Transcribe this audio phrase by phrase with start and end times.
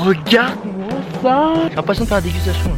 [0.00, 0.88] Regarde-moi
[1.22, 2.70] ça J'ai l'impression de faire la dégustation.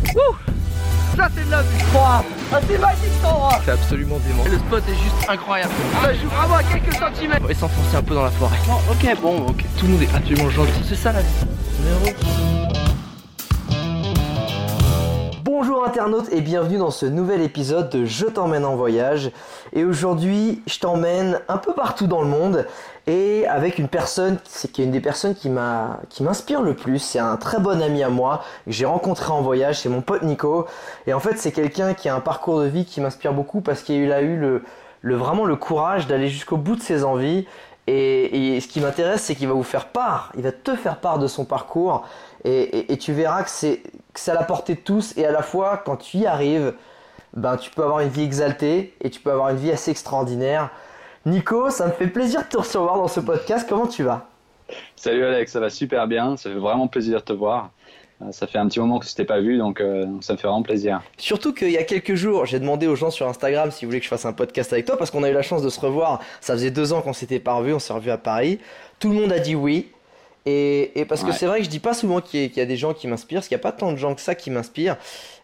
[1.17, 2.23] Ça c'est de la vie Ah
[2.69, 4.45] c'est magique cet endroit C'est absolument dément.
[4.51, 5.72] Le spot est juste incroyable.
[6.03, 8.56] Ça joue vraiment à quelques centimètres On va s'enfoncer un peu dans la forêt.
[8.90, 9.64] ok, bon, ok.
[9.79, 10.82] Tout le monde est absolument gentil.
[10.88, 11.29] C'est ça la vie.
[15.65, 19.31] Bonjour internautes et bienvenue dans ce nouvel épisode de Je t'emmène en voyage.
[19.73, 22.67] Et aujourd'hui, je t'emmène un peu partout dans le monde
[23.07, 24.39] et avec une personne
[24.73, 26.99] qui est une des personnes qui m'a qui m'inspire le plus.
[26.99, 30.25] C'est un très bon ami à moi que j'ai rencontré en voyage, c'est mon pote
[30.25, 30.67] Nico.
[31.07, 33.83] Et en fait, c'est quelqu'un qui a un parcours de vie qui m'inspire beaucoup parce
[33.84, 34.64] qu'il a eu le,
[35.00, 37.47] le vraiment le courage d'aller jusqu'au bout de ses envies.
[37.86, 40.97] Et, et ce qui m'intéresse, c'est qu'il va vous faire part, il va te faire
[40.98, 42.05] part de son parcours.
[42.44, 43.80] Et- et tu verras que c'est
[44.14, 45.16] que c'est à la portée de tous.
[45.16, 46.74] Et à la fois, quand tu y arrives,
[47.34, 50.70] ben tu peux avoir une vie exaltée et tu peux avoir une vie assez extraordinaire.
[51.24, 53.66] Nico, ça me fait plaisir de te recevoir dans ce podcast.
[53.68, 54.26] Comment tu vas?
[54.96, 57.70] Salut Alex, ça va super bien, ça fait vraiment plaisir de te voir.
[58.22, 60.38] Euh, Ça fait un petit moment que je t'ai pas vu, donc euh, ça me
[60.38, 61.02] fait vraiment plaisir.
[61.19, 64.04] Surtout qu'il y a quelques jours, j'ai demandé aux gens sur Instagram s'ils voulaient que
[64.04, 66.20] je fasse un podcast avec toi parce qu'on a eu la chance de se revoir.
[66.41, 68.58] Ça faisait deux ans qu'on s'était pas revus, on s'est revus à Paris.
[68.98, 69.91] Tout le monde a dit oui.
[70.44, 72.56] Et, et parce que c'est vrai que je dis pas souvent qu'il y, a- qu'il
[72.58, 74.20] y a des gens qui m'inspirent, parce qu'il n'y a pas tant de gens que
[74.20, 74.96] ça qui m'inspirent.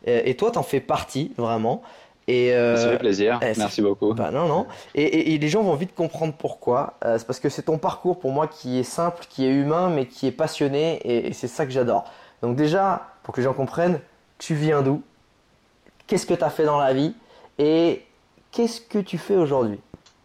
[0.07, 1.83] Et, et toi, t'en fais partie, vraiment.
[2.27, 4.13] Et, euh, ça fait plaisir, eh, merci beaucoup.
[4.13, 4.67] Bah non, non.
[4.95, 6.95] Et, et- et les gens vont vite comprendre pourquoi.
[7.05, 9.89] Euh, c'est parce que c'est ton parcours pour moi qui est simple, qui est humain,
[9.89, 10.97] mais qui est passionné.
[11.05, 12.05] Et, et c'est ça que j'adore.
[12.43, 14.01] Donc déjà, pour que les gens comprennent,
[14.39, 15.01] tu viens d'où?
[16.07, 17.15] Qu'est-ce que tu as fait dans la vie?
[17.59, 18.03] Et
[18.51, 19.79] qu'est-ce que tu fais aujourd'hui?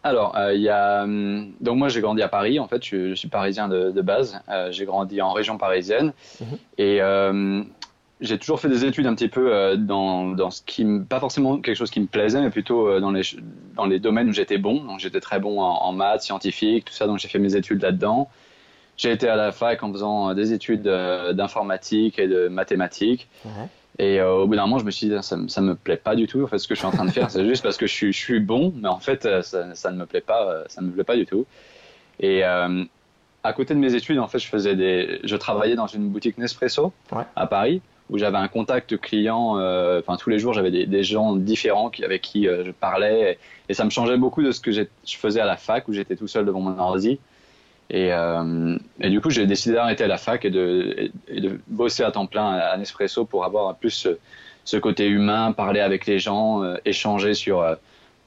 [0.04, 3.08] Alors, euh, il y a, hum, donc moi j'ai grandi à Paris, en fait, je,
[3.10, 4.38] je suis parisien de, de base.
[4.50, 6.58] Euh, j'ai grandi en région parisienne Mhm.
[6.78, 7.62] et euh,
[8.20, 11.58] j'ai toujours fait des études un petit peu euh, dans, dans ce qui, pas forcément
[11.58, 13.22] quelque chose qui me plaisait, mais plutôt dans les,
[13.76, 14.84] dans les domaines où j'étais bon.
[14.84, 17.82] Donc j'étais très bon en, en maths, scientifique, tout ça, donc j'ai fait mes études
[17.82, 18.28] là-dedans.
[18.96, 20.82] J'ai été à la fac en faisant des études
[21.32, 23.28] d'informatique et de mathématiques.
[23.98, 25.96] Et euh, au bout d'un moment, je me suis dit, ça, me- ça me plaît
[25.96, 26.42] pas du tout.
[26.42, 27.92] En fait, ce que je suis en train de faire, c'est juste parce que je
[27.92, 30.64] suis, je suis bon, mais en fait, euh, ça, ça ne me plaît pas, euh,
[30.68, 31.46] ça ne me plaît pas du tout.
[32.20, 32.84] Et euh,
[33.42, 36.38] à côté de mes études, en fait, je faisais des, je travaillais dans une boutique
[36.38, 37.24] Nespresso Ouais.
[37.36, 39.58] à Paris, où j'avais un contact client.
[39.58, 43.32] euh, Enfin, tous les jours, j'avais des, des gens différents qui, avec qui je parlais,
[43.32, 43.38] et,
[43.70, 46.16] et ça me changeait beaucoup de ce que je faisais à la fac, où j'étais
[46.16, 47.20] tout seul devant mon ordi.
[47.94, 51.12] Et, euh, et du coup, j'ai décidé d'arrêter à la fac et de,
[51.68, 54.08] bosser à temps plein à Nespresso pour avoir plus
[54.64, 57.76] ce, côté humain, parler avec les gens, euh, échanger sur, euh,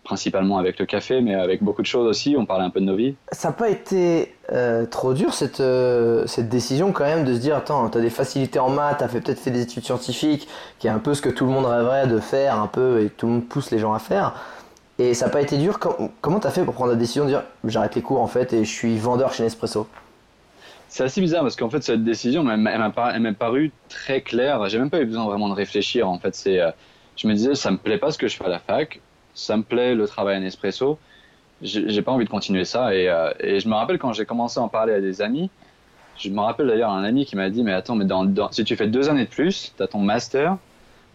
[0.06, 2.38] principalement avec le café, mais avec beaucoup de choses aussi.
[2.40, 3.16] On parlait un peu de nos vies.
[3.34, 4.34] Ça n'a pas été
[4.90, 5.62] trop dur cette,
[6.28, 9.04] cette décision quand même de se dire attends, tu as des facilités en maths, tu
[9.04, 10.48] as fait, peut-être fait des études scientifiques,
[10.80, 13.10] qui est un peu ce que tout le monde rêverait de faire, un peu, et
[13.10, 14.34] tout le monde pousse les gens à faire.
[15.00, 15.80] Et ça n'a pas été dur.
[15.80, 18.28] Com- comment tu as fait pour prendre la décision de dire j'arrête les cours en
[18.28, 19.88] fait et je suis vendeur chez Nespresso?
[20.90, 24.68] C'est assez bizarre parce qu'en fait, cette décision, elle m'a- paru très claire.
[24.69, 26.07] J'ai même pas eu besoin vraiment de réfléchir.
[26.09, 26.72] En fait, c'est, euh,
[27.18, 29.02] je me disais, ça me plaît pas ce que je fais à la fac,
[29.34, 30.97] ça me plaît le travail à Nespresso.
[31.62, 32.96] J'ai pas envie de continuer ça.
[32.96, 35.50] Et, euh, et je me rappelle quand j'ai commencé à en parler à des amis,
[36.18, 38.06] je me rappelle d'ailleurs un ami qui m'a dit, mais attends, mais
[38.52, 40.57] si tu fais deux années de plus, tu as ton master,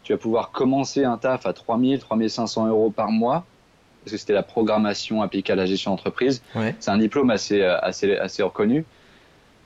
[0.03, 3.44] tu vas pouvoir commencer un taf à 3000, 3500 euros par mois,
[4.05, 6.43] parce que c'était la programmation appliquée à la gestion d'entreprise.
[6.55, 6.75] Ouais.
[6.81, 8.85] C'est un diplôme assez, assez, assez reconnu.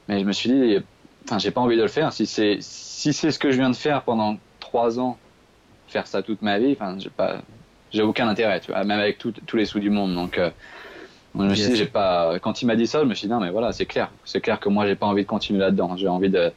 [0.09, 0.79] Mais je me suis dit,
[1.25, 2.13] enfin, j'ai pas envie de le faire.
[2.13, 5.19] Si c'est, si c'est ce que je viens de faire pendant trois ans,
[5.89, 7.41] faire ça toute ma vie, enfin, j'ai pas,
[7.93, 10.15] j'ai aucun intérêt, tu vois, même avec tout- tous les sous du monde.
[10.15, 10.51] Donc, euh,
[11.35, 11.71] je me suis Yes.
[11.73, 13.73] dit, j'ai pas, quand il m'a dit ça, je me suis dit, non, mais voilà,
[13.73, 14.11] c'est clair.
[14.25, 15.97] C'est clair que moi, j'ai pas envie de continuer là-dedans.
[15.97, 16.53] J'ai envie de,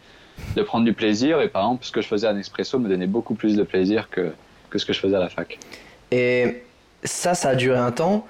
[0.56, 1.42] de prendre du plaisir.
[1.42, 4.10] Et par exemple, ce que je faisais à Nespresso me donnait beaucoup plus de plaisir
[4.10, 4.32] que,
[4.70, 5.60] que ce que je faisais à la fac.
[6.12, 6.64] Et
[7.04, 8.26] ça, ça a duré un temps.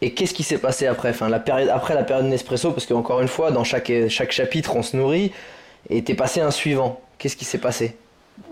[0.00, 3.28] Et qu'est-ce qui s'est passé après la période, Après la période Nespresso, parce qu'encore une
[3.28, 5.32] fois, dans chaque, chapitre, on se nourrit.
[5.88, 7.00] Et t'es passé un suivant.
[7.18, 7.96] Qu'est-ce qui s'est passé?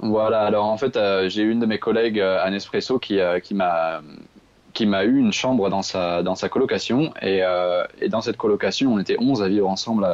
[0.00, 3.40] Voilà, alors en fait, euh, j'ai une de mes collègues euh, à Nespresso qui, euh,
[3.40, 4.00] qui m'a
[5.04, 7.12] eu une chambre dans sa, colocation.
[7.20, 7.42] Et,
[8.08, 10.06] dans cette colocation, on était 11 à vivre ensemble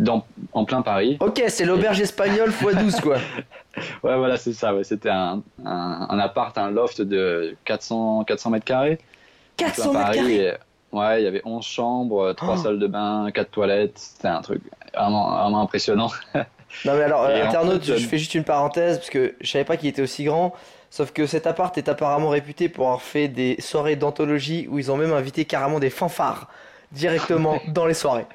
[0.00, 1.16] dans, en plein Paris.
[1.20, 3.16] Ok, c'est l'auberge espagnole x 12 quoi.
[4.02, 4.74] Ouais, voilà, c'est ça.
[4.74, 4.82] Ouais.
[4.82, 8.98] C'était un, un, un appart, un loft de 400, 400 mètres carrés.
[8.98, 10.18] en 400 plein mètres Paris.
[10.18, 10.34] carrés.
[10.92, 12.62] Et, ouais, il y avait 11 chambres, 3 Oh.
[12.62, 13.96] salles de bain, 4 toilettes.
[13.96, 14.60] C'était un truc
[14.94, 16.10] vraiment, vraiment impressionnant.
[16.84, 19.50] Non mais alors, Et en internaute, fait, je fais juste une parenthèse parce que je
[19.50, 20.54] savais pas qu'il était aussi grand.
[20.88, 24.88] Sauf que cet appart est apparemment réputé pour avoir fait des soirées d'anthologie où ils
[24.92, 26.48] ont même invité carrément des fanfares
[26.92, 28.26] directement dans les soirées.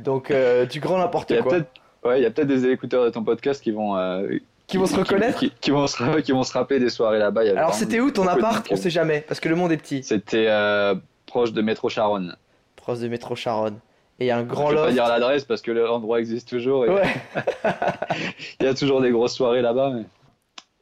[0.00, 1.58] Donc euh, du grand n'importe a quoi.
[2.04, 4.86] ouais, il y a peut-être des écouteurs de ton podcast qui vont, euh, Qui vont
[4.86, 7.42] se reconnaître qui, qui vont se, qui vont se rappeler des soirées là-bas.
[7.56, 10.02] Alors c'était où ton appart On sait jamais parce que le monde est petit.
[10.02, 10.94] C'était euh,
[11.26, 12.36] proche de Métro Charonne.
[12.76, 13.78] Proche de métro Charonne.
[14.20, 14.86] Et il y a un grand je vais loft.
[14.88, 16.84] pas dire l'adresse parce que l'endroit existe toujours.
[16.84, 17.02] et Ouais.
[18.60, 19.90] Il y a toujours des grosses soirées là-bas.
[19.94, 20.04] mais-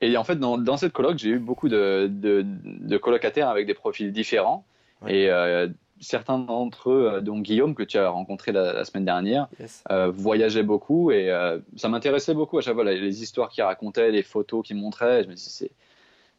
[0.06, 3.66] Et en fait, dans, dans cette coloc, j'ai eu beaucoup de, de, de colocataires avec
[3.66, 4.64] des profils différents.
[5.02, 5.14] Ouais.
[5.16, 5.68] Et euh,
[6.02, 9.82] certains d'entre eux, euh, dont Guillaume, que tu as rencontré la, la semaine dernière, Yes.
[9.90, 11.10] euh, voyageaient beaucoup.
[11.12, 14.66] Et euh, ça m'intéressait beaucoup à chaque fois, les, les histoires qu'il racontait, les photos
[14.66, 15.22] qu'il montrait.
[15.24, 15.70] Je me dis, c'est,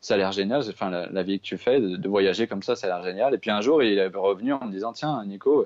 [0.02, 0.62] ça a l'air génial.
[0.70, 3.04] Enfin, la, la vie que tu fais, de, de voyager comme ça, ça a l'air
[3.04, 3.34] génial.
[3.34, 5.66] Et puis un jour, il est revenu en me disant, tiens, Nico,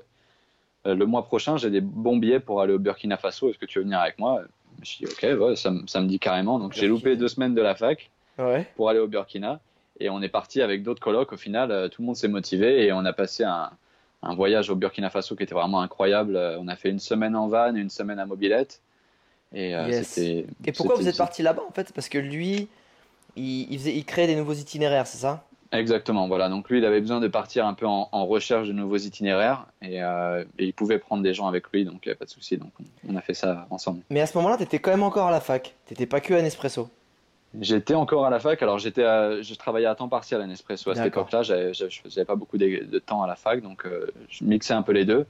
[0.86, 3.50] euh, le mois prochain, j'ai des bons billets pour aller au Burkina Faso.
[3.50, 4.42] Est-ce que tu veux venir avec moi?
[4.76, 6.60] Je me suis dit, ok, ouais, ça, me- ça me dit carrément.
[6.60, 8.64] Donc j'ai loupé deux semaines de la fac Ouais.
[8.76, 9.58] pour aller au Burkina.
[9.98, 11.32] Et on est parti avec d'autres colocs.
[11.32, 13.70] Au final, tout le monde s'est motivé et on a passé un,
[14.22, 16.36] un voyage au Burkina Faso qui était vraiment incroyable.
[16.36, 18.80] Euh, On a fait une semaine en van, une semaine à mobilette.
[19.54, 20.18] Et euh, Yes.
[20.18, 21.92] Et pourquoi vous êtes parti là-bas en fait?
[21.92, 22.68] Parce que lui,
[23.36, 25.44] il, il, faisait, il créait des nouveaux itinéraires, c'est ça?
[25.70, 26.48] Exactement, voilà.
[26.48, 29.66] Donc lui, il avait besoin de partir un peu en, en recherche de nouveaux itinéraires
[29.82, 32.24] et, euh, et il pouvait prendre des gens avec lui, donc il n'y a pas
[32.24, 32.56] de souci.
[32.56, 34.00] Donc on, on a fait ça ensemble.
[34.08, 35.74] Mais à ce moment-là, t'étais quand même encore à la fac.
[35.86, 36.88] T'étais pas que à Nespresso.
[37.60, 40.94] J'étais encore à la fac, alors j'étais, je travaillais à temps partiel à Nespresso à
[40.94, 41.42] cette époque-là.
[41.42, 44.82] Je faisais pas beaucoup de, de temps à la fac, donc euh, je mixais un
[44.82, 45.26] peu les deux.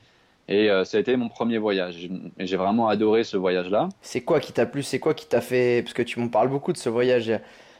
[0.48, 2.08] Et euh, ça a été mon premier voyage.
[2.38, 3.90] Et j'ai vraiment adoré ce voyage-là.
[4.00, 4.82] C'est quoi qui t'a plu?
[4.82, 5.82] C'est quoi qui t'a fait?
[5.82, 7.30] Parce que tu m'en parles beaucoup de ce voyage.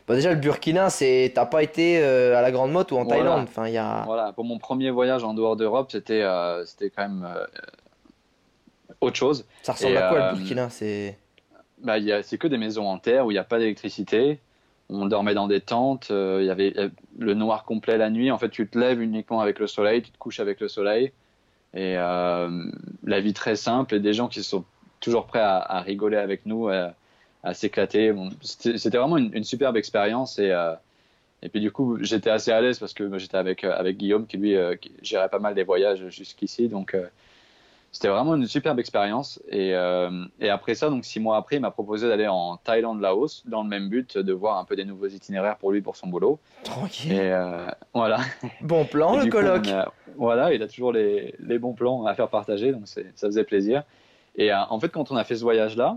[0.06, 3.04] Bah déjà, le Burkina, c'est t'as pas été euh, à la Grande Motte ou en
[3.04, 3.22] Voilà.
[3.22, 3.46] Thaïlande?
[3.48, 4.02] Enfin, il y a.
[4.04, 6.24] Voilà, pour mon premier voyage en dehors d'Europe, c'était,
[6.66, 7.26] c'était quand même
[9.00, 9.46] autre chose.
[9.62, 10.68] Ça ressemble Et, à quoi le Burkina?
[10.70, 11.18] C'est.
[11.82, 14.40] Bah, c'est que des maisons en terre où il n'y a pas d'électricité.
[14.88, 16.10] On dormait dans des tentes.
[16.10, 16.88] euh, il y avait euh,
[17.18, 18.30] le noir complet la nuit.
[18.30, 21.12] En fait, tu te lèves uniquement avec le soleil, tu te couches avec le soleil.
[21.74, 22.64] Et euh,
[23.04, 24.64] la vie très simple et des gens qui sont
[25.00, 26.94] toujours prêts à, rigoler avec nous, à,
[27.54, 28.14] s'éclater.
[28.40, 30.38] C'était vraiment une, superbe expérience.
[30.38, 30.52] Et,
[31.42, 34.36] et puis du coup, j'étais assez à l'aise parce que j'étais avec, avec Guillaume qui
[34.38, 36.68] lui euh, gérait pas mal des voyages jusqu'ici.
[36.68, 36.96] Donc
[37.90, 39.40] c'était vraiment une superbe expérience.
[39.48, 43.00] Et, euh, et après ça, donc six mois après, il m'a proposé d'aller en Thaïlande,
[43.00, 45.96] Laos, dans le même but de voir un peu des nouveaux itinéraires pour lui, pour
[45.96, 46.38] son boulot.
[46.64, 47.12] Tranquille.
[47.12, 48.18] Et euh, voilà.
[48.60, 49.38] Bon plan, Et le coup,
[49.72, 53.44] a- voilà, il a toujours les, les bons plans à faire partager, donc ça faisait
[53.44, 53.82] plaisir.
[54.36, 55.96] Et euh, en fait, quand on a fait ce voyage-là,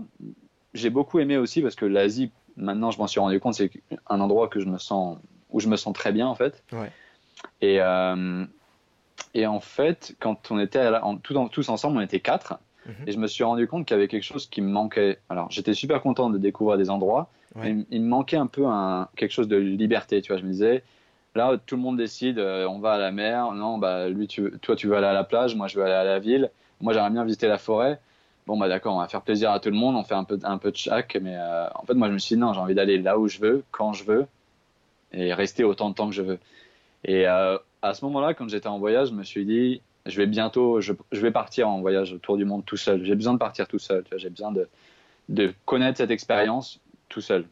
[0.74, 3.70] j'ai beaucoup aimé aussi parce que l'Asie, maintenant, je m'en suis rendu compte, c'est
[4.08, 5.18] un endroit que je me sens,
[5.50, 6.64] où je me sens très bien en fait.
[6.72, 6.90] Ouais.
[7.60, 8.44] Et, euh,
[9.34, 12.20] et en fait, quand on était à la- en- tout en- tous ensemble, on était
[12.20, 12.54] quatre.
[12.86, 12.94] Mhm.
[13.06, 15.18] Et je me suis rendu compte qu'il y avait quelque chose qui me manquait.
[15.30, 17.72] Alors, j'étais super content de découvrir des endroits, Ouais.
[17.72, 20.20] mais il me manquait un peu un, quelque chose de liberté.
[20.22, 20.82] Tu vois, je me disais,
[21.34, 23.52] là, tout le monde décide, euh, on va à la mer.
[23.52, 25.94] Non, bah, lui, tu, toi, tu veux aller à la plage, moi, je veux aller
[25.94, 26.50] à la ville.
[26.80, 28.00] Moi, j'aimerais bien visiter la forêt.
[28.48, 30.36] Bon, bah, d'accord, on va faire plaisir à tout le monde, on fait un peu,
[30.42, 31.16] un peu de chaque.
[31.22, 33.28] Mais euh, en fait, moi, je me suis dit, non, j'ai envie d'aller là où
[33.28, 34.26] je veux, quand je veux,
[35.12, 36.38] et rester autant de temps que je veux.
[37.04, 40.26] Et euh, à ce moment-là, quand j'étais en voyage, je me suis dit, je vais
[40.26, 43.04] bientôt, je, je vais partir en voyage autour du monde tout seul.
[43.04, 44.04] J'ai besoin de partir tout seul.
[44.04, 44.68] tu J'ai besoin de,
[45.28, 47.46] de connaître cette expérience tout seul.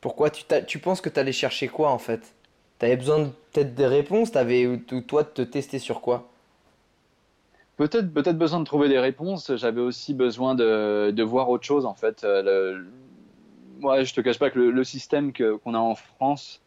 [0.00, 2.34] Pourquoi tu, tu penses que t'allais chercher quoi en fait?
[2.78, 6.28] T'avais besoin de- peut-être des réponses T'avais ou, ou toi de te tester sur quoi?
[7.76, 9.54] Peut-être, peut-être besoin de trouver des réponses.
[9.56, 12.24] J'avais aussi besoin de, de voir autre chose en fait.
[12.24, 12.42] Euh,
[13.80, 16.60] Le, ouais, je te cache pas que le, le système qu'on a en France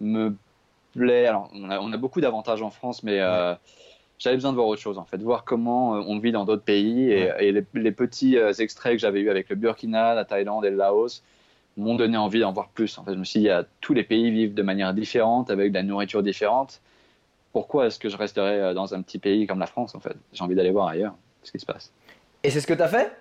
[0.00, 0.34] me
[0.98, 1.26] plaît.
[1.26, 3.54] Alors, on a, on a beaucoup d'avantages en France, mais euh,
[4.18, 6.62] j'avais besoin de voir autre chose en fait, voir comment euh, on vit dans d'autres
[6.64, 10.24] pays et, et les, les petits euh, extraits que j'avais eu avec le Burkina, la
[10.24, 11.22] Thaïlande et le Laos
[11.76, 12.98] m'ont donné envie d'en voir plus.
[12.98, 13.48] En fait, je me suis dit,
[13.80, 16.80] tous les pays vivent de manière différente, avec de la nourriture différente.
[17.52, 20.14] Pourquoi est-ce que je resterais dans un petit pays comme la France en fait?
[20.32, 21.92] J'ai envie d'aller voir ailleurs ce qui se passe.
[22.42, 23.12] Et c'est ce que t'as fait?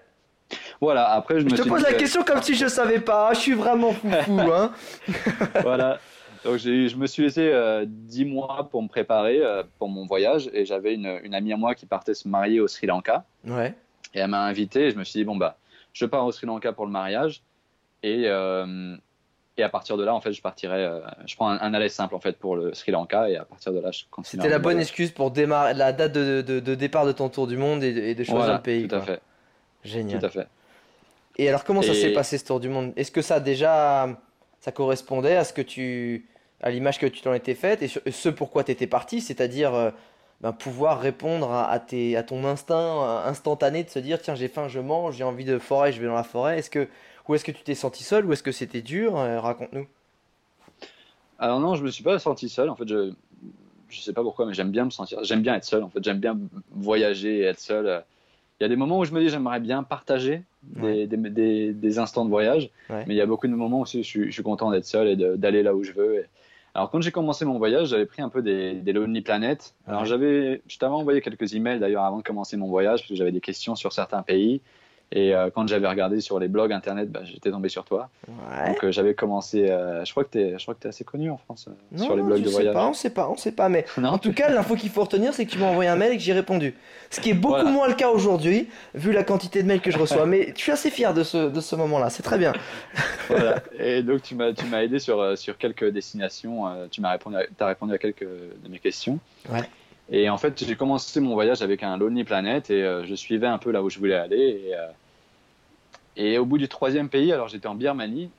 [0.81, 1.09] Voilà.
[1.11, 3.33] Après, je me te suis pose dit la que- question comme si je savais pas.
[3.33, 4.71] Je suis vraiment foufou, hein.
[5.61, 5.99] voilà.
[6.45, 10.49] Donc je me suis laissé euh, 10 mois pour me préparer euh, pour mon voyage
[10.53, 13.73] et j'avais une, une amie à moi qui partait se marier au Sri Lanka Ouais.
[14.13, 15.57] et elle m'a invité et je me suis dit bon bah
[15.93, 17.41] je pars au Sri Lanka pour le mariage
[18.03, 18.95] et euh,
[19.57, 21.89] et à partir de là en fait je partirai euh, je prends un, un aller
[21.89, 24.41] simple en fait pour le Sri Lanka et à partir de là je continue.
[24.41, 27.47] C'était la bonne excuse pour démarrer la date de, de- de départ de ton tour
[27.47, 28.87] du monde et de, et de choisir Voilà, le pays.
[28.87, 29.19] tout à fait,
[29.83, 30.19] Génial.
[30.21, 30.47] tout à fait.
[31.37, 32.93] Et alors comment ça Et- s'est passé ce tour du monde?
[32.95, 34.07] Est-ce que ça déjà
[34.59, 36.25] ça correspondait à ce que tu
[36.61, 39.91] à l'image que tu t'en étais faite et ce- pourquoi tu étais parti, c'est-à-dire euh,
[40.41, 44.35] ben, pouvoir répondre à, à tes, à ton instinct euh, instantané de se dire tiens
[44.35, 46.87] j'ai faim je mange j'ai envie de forêt je vais dans la forêt est-ce que
[47.27, 49.87] ou est-ce que tu t'es senti seul ou est-ce que c'était dur Euh, raconte-nous
[51.37, 52.69] Alors non, je me suis pas senti seul.
[52.69, 53.11] En fait, je
[53.89, 55.23] je sais pas pourquoi, mais j'aime bien me sentir.
[55.23, 55.81] J'aime bien être seul.
[55.83, 56.37] En fait, j'aime bien
[56.71, 58.03] voyager et être seul.
[58.59, 60.43] Il y a des moments où je me dis j'aimerais bien partager
[60.75, 63.03] des, des, des, des instants de voyage, Ouais.
[63.07, 64.85] mais il y a beaucoup de moments aussi où je suis, je suis content d'être
[64.85, 66.15] seul et d'aller là où je veux.
[66.19, 66.25] Et
[66.75, 69.73] Alors quand j'ai commencé mon voyage, j'avais pris un peu des, des Lonely Planet.
[69.87, 70.07] Alors Ouais.
[70.07, 73.31] j'avais, je t'avais envoyé quelques emails d'ailleurs avant de commencer mon voyage parce que j'avais
[73.31, 74.61] des questions sur certains pays.
[75.11, 78.09] Et euh, quand j'avais regardé sur les blogs internet, bah, j'étais tombé sur toi.
[78.27, 78.67] Ouais.
[78.67, 79.67] Donc euh, j'avais commencé.
[79.67, 82.15] euh, je crois que t'es, je crois que t'es assez connu en France Non, sur
[82.15, 82.73] les blogs de voyage.
[82.75, 85.01] pas, on sait pas, on sait pas, mais Non, en tout cas, l'info qu'il faut
[85.03, 86.75] retenir, c'est que tu m'as envoyé un mail et que j'ai répondu.
[87.09, 87.71] Ce qui est beaucoup Voilà.
[87.71, 90.25] moins le cas aujourd'hui, vu la quantité de mails que je reçois.
[90.27, 92.53] mais je suis assez fier de ce, de ce moment-là, c'est très bien.
[93.29, 93.63] voilà.
[93.79, 96.65] Et donc tu m'as, tu m'as aidé sur, sur quelques destinations.
[96.91, 99.17] tu m'as répondu, à, t'as répondu à quelques de mes questions.
[99.51, 99.61] Ouais.
[100.11, 103.45] Et en fait, j'ai commencé mon voyage avec un Lonely Planet et euh, je suivais
[103.45, 104.63] un peu là où je voulais aller.
[104.67, 104.87] Et, euh,
[106.19, 108.29] et au bout du troisième pays, alors j'étais en Birmanie.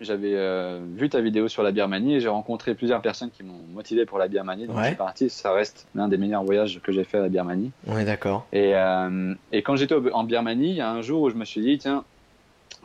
[0.00, 3.58] J'avais euh, vu ta vidéo sur la Birmanie et j'ai rencontré plusieurs personnes qui m'ont
[3.74, 4.66] motivé pour la Birmanie.
[4.68, 4.82] Donc Ouais.
[4.82, 5.28] je suis parti.
[5.28, 7.72] Ça reste l'un des meilleurs voyages que j'ai fait à la Birmanie.
[7.96, 8.46] Est d'accord.
[8.52, 11.44] Et, euh, et quand j'étais en Birmanie, il y a un jour où je me
[11.44, 12.04] suis dit, tiens,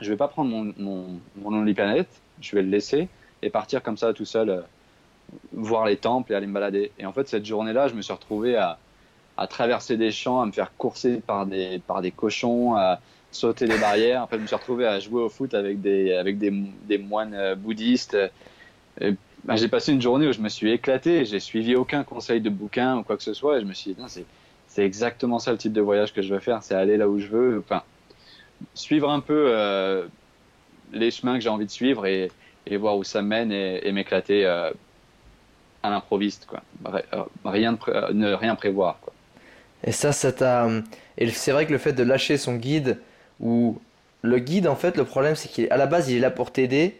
[0.01, 1.05] je vais pas prendre mon, mon,
[1.39, 2.07] mon Lonely Planet,
[2.41, 3.09] je vais le laisser
[3.43, 4.61] et partir comme ça tout seul, euh,
[5.51, 6.91] voir les temples et aller me balader.
[6.97, 8.79] Et en fait, cette journée-là, je me suis retrouvé à,
[9.37, 12.99] à traverser des champs, à me faire courser par des, par des cochons, à
[13.35, 14.23] sauter des barrières.
[14.23, 17.55] Après, je me suis retrouvé à jouer au foot avec des, avec des, moines euh,
[17.55, 18.17] bouddhistes.
[19.01, 22.39] Et, ben, j'ai passé une journée où je me suis éclaté, j'ai suivi aucun conseil
[22.39, 24.01] de bouquin ou quoi que ce soit, et je me suis dit,
[24.67, 27.19] c'est exactement ça le type de voyage que je veux faire, c'est aller là où
[27.19, 27.83] je veux, enfin,
[28.73, 30.07] suivre un peu euh,
[30.93, 32.31] les chemins que j'ai envie de suivre et,
[32.65, 34.71] et voir où ça mène et, m'éclater euh,
[35.81, 36.61] à l'improviste, quoi.
[36.85, 38.97] Ri- euh, Rien euh, ne rien prévoir.
[39.83, 40.69] Et ça, ça t'a.
[41.17, 42.99] Et c'est vrai que le fait de lâcher son guide,
[43.39, 43.79] ou
[44.21, 46.97] le guide, en fait, le problème, c'est qu'à la base, il est là pour t'aider,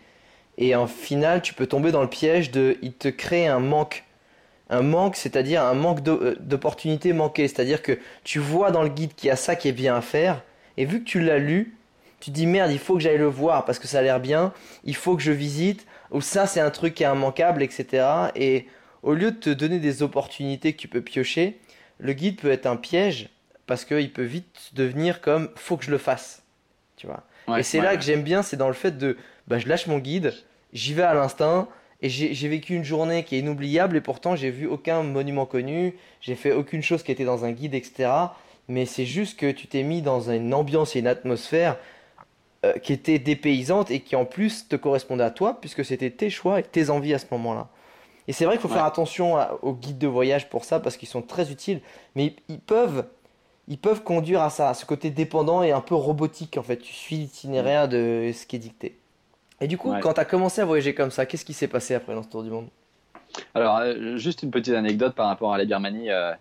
[0.58, 2.78] et en final, tu peux tomber dans le piège de.
[2.82, 4.04] Il te crée un manque.
[4.70, 7.48] Un manque, c'est-à-dire un manque euh, d'opportunités manquées.
[7.48, 10.02] C'est-à-dire que tu vois dans le guide qu'il y a ça qui est bien à
[10.02, 10.44] faire,
[10.78, 11.76] et vu que tu l'as lu,
[12.20, 14.20] tu te dis merde, il faut que j'aille le voir parce que ça a l'air
[14.20, 14.54] bien,
[14.86, 18.06] il faut que je visite, ou ça, c'est un truc qui est immanquable, etc.
[18.36, 18.68] Et
[19.02, 21.60] au lieu de te donner des opportunités que tu peux piocher,
[22.00, 23.30] le guide peut être un piège
[23.66, 26.44] parce qu'il peut vite devenir comme faut que je le fasse.
[26.98, 27.24] Tu vois.
[27.48, 27.98] Ouais, et c'est ouais, là ouais.
[27.98, 29.18] que j'aime bien, c'est dans le fait de
[29.48, 30.34] bah, je lâche mon guide,
[30.74, 31.68] j'y vais à l'instinct
[32.02, 35.96] et j'ai vécu une journée qui est inoubliable et pourtant j'ai vu aucun monument connu,
[36.22, 38.10] j'ai fait aucune chose qui était dans un guide, etc.
[38.68, 41.78] Mais c'est juste que tu t'es mis dans une ambiance et une atmosphère
[42.66, 46.30] euh, qui était dépaysante et qui en plus te correspondait à toi puisque c'était tes
[46.30, 47.70] choix et tes envies à ce moment-là.
[48.28, 48.76] Et c'est vrai qu'il faut Ouais.
[48.76, 51.82] faire attention à- aux guides de voyage pour ça parce qu'ils sont très utiles,
[52.16, 53.06] mais ils, ils peuvent
[53.68, 56.78] ils peuvent conduire à ça, à ce côté dépendant et un peu robotique en fait.
[56.78, 58.98] Tu suis l'itinéraire de ce qui est dicté.
[59.62, 60.00] Et du coup, Ouais.
[60.02, 62.28] quand tu as commencé à voyager comme ça, qu'est-ce qui s'est passé après dans ce
[62.30, 62.68] tour du monde?
[63.56, 66.34] Alors, euh, juste une petite anecdote par rapport à la Birmanie, euh,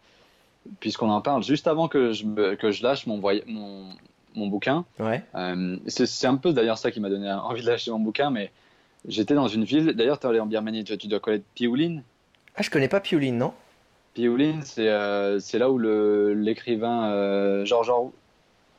[0.81, 1.43] puisqu'on en parle.
[1.43, 3.87] Juste avant que je, me- que je lâche mon, voy- mon,
[4.35, 5.23] mon bouquin, Ouais.
[5.35, 8.51] euh, c'est un peu d'ailleurs ça qui m'a donné envie de lâcher mon bouquin, mais
[9.07, 9.93] j'étais dans une ville.
[9.93, 12.01] D'ailleurs, tu es allé en Birmanie, tu, tu dois connaître Piulin.
[12.57, 13.53] Ah, je connais pas Pioline, non?
[14.15, 18.13] C'est euh, c'est là où l'écrivain euh, George, Or-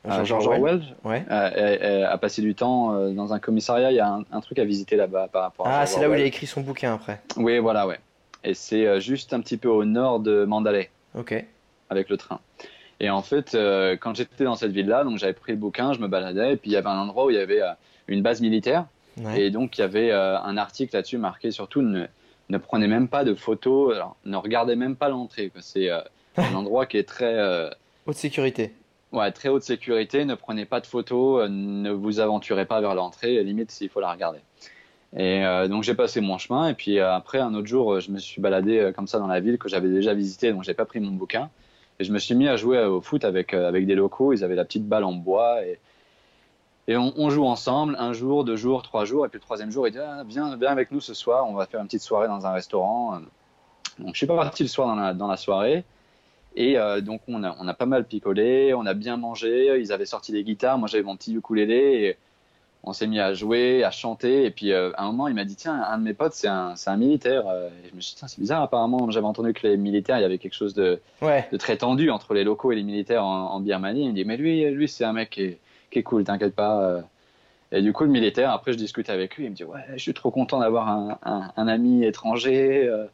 [0.06, 0.82] euh, George George Orwell.
[1.04, 1.24] Orwell Ouais.
[1.28, 3.90] a, passé du temps euh, dans un commissariat.
[3.90, 6.08] Il y a un, un truc à visiter là-bas par rapport à Ah, c'est là
[6.08, 7.20] où il a écrit son bouquin après.
[7.36, 7.98] Oui, voilà, ouais.
[8.44, 10.90] Et c'est euh, juste un petit peu au nord de Mandalay.
[11.16, 11.44] Ok.
[11.90, 12.40] avec le train.
[13.00, 16.00] Et en fait, euh, quand j'étais dans cette ville-là, donc j'avais pris le bouquin, je
[16.00, 17.70] me baladais, et puis il y avait un endroit où il y avait euh,
[18.08, 18.86] une base militaire,
[19.20, 19.42] Ouais.
[19.42, 22.06] et donc il y avait euh, un article là-dessus marqué surtout ne,
[22.48, 25.50] ne prenez même pas de photos, alors, ne regardez même pas l'entrée.
[25.60, 26.00] C'est euh,
[26.36, 27.70] un endroit qui est très, euh,
[28.06, 28.74] Haute sécurité.
[29.12, 32.94] ouais, très haute sécurité, ne prenez pas de photos, euh, ne vous aventurez pas vers
[32.94, 34.40] l'entrée, limite s'il faut la regarder.
[35.16, 38.40] Et donc j'ai passé mon chemin, et puis après un autre jour, je me suis
[38.40, 41.12] baladé comme ça dans la ville que j'avais déjà visité, donc j'ai pas pris mon
[41.12, 41.50] bouquin.
[42.00, 44.32] Et je me suis mis à jouer au foot avec, avec des locaux.
[44.32, 45.64] Ils avaient la petite balle en bois.
[45.64, 45.78] Et,
[46.86, 49.24] et on, on joue ensemble un jour, deux jours, trois jours.
[49.24, 51.46] Et puis le troisième jour, il dit ah, viens, viens avec nous ce soir.
[51.48, 53.20] On va faire une petite soirée dans un restaurant.
[53.98, 55.84] Donc je suis pas parti le soir dans la, dans la soirée.
[56.56, 59.78] Et euh, donc on a, on a pas mal picolé, on a bien mangé.
[59.80, 60.78] Ils avaient sorti des guitares.
[60.78, 61.74] Moi j'avais mon petit ukulélé.
[61.76, 62.18] Et
[62.86, 64.44] on s'est mis à jouer, à chanter.
[64.44, 66.48] Et puis euh, à un moment, il m'a dit tiens, un de mes potes, c'est
[66.48, 67.44] un, militaire.
[67.48, 68.60] Euh, Et je me suis dit tiens, c'est bizarre.
[68.62, 71.48] Apparemment, j'avais entendu que les militaires, il y avait quelque chose de Ouais.
[71.50, 74.02] de très tendu entre les locaux et les militaires en, en Birmanie.
[74.02, 75.58] Il me dit, mais lui, lui c'est un mec qui est,
[75.94, 76.82] qui est cool, t'inquiète pas.
[76.82, 77.00] euh.
[77.72, 79.46] Et du coup, le militaire, après, je discute avec lui.
[79.46, 82.86] Il me dit, ouais, je suis trop content d'avoir un, un, un ami étranger.
[82.86, 83.06] euh.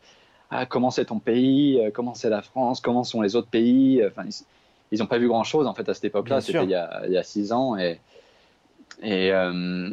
[0.50, 4.04] Ah, comment c'est ton pays euh, Comment c'est la France Comment sont les autres pays
[4.04, 4.44] Enfin, ils-
[4.92, 6.40] ils n'ont pas vu grand chose en fait à cette époque-là.
[6.40, 8.00] C'était il y a, il y a six ans et
[9.02, 9.90] et euh,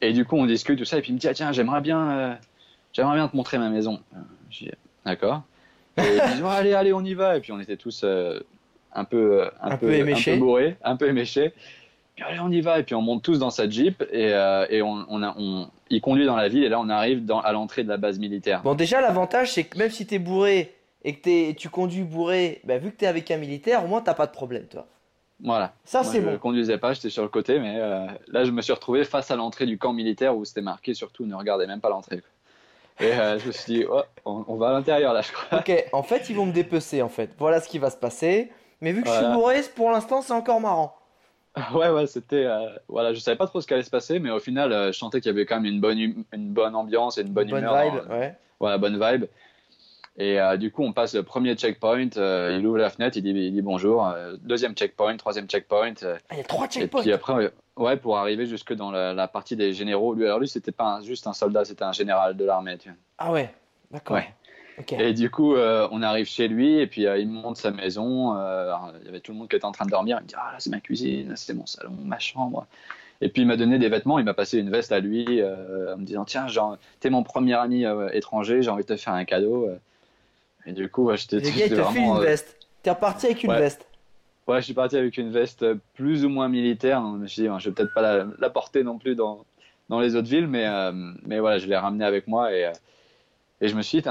[0.00, 1.80] et du coup on discute tout ça et puis il me dit ah, tiens j'aimerais
[1.80, 2.34] bien euh,
[2.92, 4.00] j'aimerais bien te montrer ma maison.
[4.50, 4.72] J'ai
[5.04, 5.42] D'accord.
[5.96, 8.40] Et il dit Ouais, allez allez on y va et puis on était tous euh,
[8.92, 10.32] un peu euh, Un peu éméchés.
[10.32, 11.52] un peu bourrés, un peu éméchés.
[12.24, 12.78] Allez, on y va.
[12.78, 15.68] Et puis on monte tous dans sa Jeep et, euh, et on, on, a, on,
[15.90, 16.64] il conduit dans la ville.
[16.64, 18.62] Et là, on arrive dans, à l'entrée de la base militaire.
[18.62, 22.78] Bon, déjà, l'avantage, c'est que même si t'es bourré et que tu conduis bourré, bah,
[22.78, 24.86] vu que t'es avec un militaire, au moins t'as pas de problème, toi.
[25.44, 25.74] Voilà.
[25.84, 26.38] Ça, c'est je bon.
[26.38, 29.36] conduisais pas, j'étais sur le côté, mais euh, là, je me suis retrouvé face à
[29.36, 32.22] l'entrée du camp militaire où c'était marqué surtout ne regardez même pas l'entrée.
[32.98, 35.58] Et euh, je me suis dit, oh, on, on va à l'intérieur là, je crois.
[35.58, 37.30] Ok, en fait, ils vont me dépecer, en fait.
[37.38, 38.50] Voilà ce qui va se passer.
[38.80, 40.96] Mais vu que je suis bourré, pour l'instant, c'est encore marrant.
[41.74, 42.44] Ouais, ouais, c'était.
[42.44, 44.92] euh, voilà, je savais pas trop ce qui allait se passer, mais au final, euh,
[44.92, 47.28] je sentais qu'il y avait quand même une bonne, hum- une bonne ambiance et une
[47.28, 47.82] bonne, Bonne humeur.
[47.82, 48.34] vibe, dans- ouais.
[48.60, 49.24] Voilà, bonne vibe.
[50.18, 53.30] Et euh, du coup, on passe le premier checkpoint, il ouvre la fenêtre, il dit,
[53.30, 54.10] il dit bonjour.
[54.42, 55.92] deuxième checkpoint, troisième checkpoint.
[56.04, 57.02] Ah, il y a trois et checkpoints.
[57.02, 60.14] puis après, ouais, ouais, pour arriver jusque dans la, la partie des généraux.
[60.14, 62.78] Lui, alors lui, c'était pas un- juste un soldat, c'était un général de l'armée.
[62.78, 62.98] tu vois.
[63.18, 63.52] Ah ouais,
[63.90, 64.16] d'accord.
[64.16, 64.28] Ouais.
[64.98, 67.70] Et du coup, euh, on arrive chez lui et puis euh, il me montre sa
[67.70, 68.36] maison.
[68.36, 70.18] euh, il y avait tout le monde qui était en train de dormir.
[70.20, 72.66] Il me dit Ah là, c'est ma cuisine, c'est mon salon, ma chambre.
[73.22, 74.18] Et puis il m'a donné des vêtements.
[74.18, 77.54] Il m'a passé une veste à lui en me disant Tiens, genre, t'es mon premier
[77.54, 79.70] ami étranger, j'ai envie de te faire un cadeau.
[80.66, 82.16] Et du coup, ouais, te file vraiment.
[82.16, 82.56] une euh, veste.
[82.82, 83.58] T'es reparti avec une ouais.
[83.58, 83.86] veste.
[84.46, 85.64] Ouais, je suis parti avec une veste
[85.94, 87.00] plus ou moins militaire.
[87.00, 89.44] Je me suis dit, je vais peut-être pas la, la porter non plus dans,
[89.88, 90.66] dans les autres villes, mais,
[91.24, 92.70] mais voilà, je l'ai ramenée avec moi et,
[93.60, 94.08] et je me suis dit,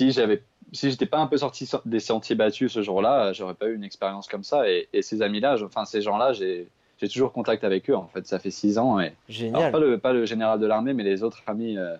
[0.00, 0.42] si j'avais,
[0.72, 3.66] si j'étais pas un peu sorti so- des sentiers battus ce jour-là, euh, j'aurais pas
[3.66, 4.68] eu une expérience comme ça.
[4.68, 6.68] Et, et ces amis-là, enfin ces gens-là, j'ai,
[7.00, 7.96] j'ai toujours contact avec eux.
[7.96, 8.98] En fait, ça fait six ans.
[8.98, 9.72] Et, alors, Génial.
[9.72, 11.96] pas le, pas le général de l'armée, mais les autres amis euh,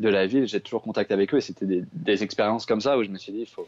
[0.00, 1.38] de la ville, j'ai toujours contact avec eux.
[1.38, 3.66] Et c'était des, des expériences comme ça où je me suis dit, il faut.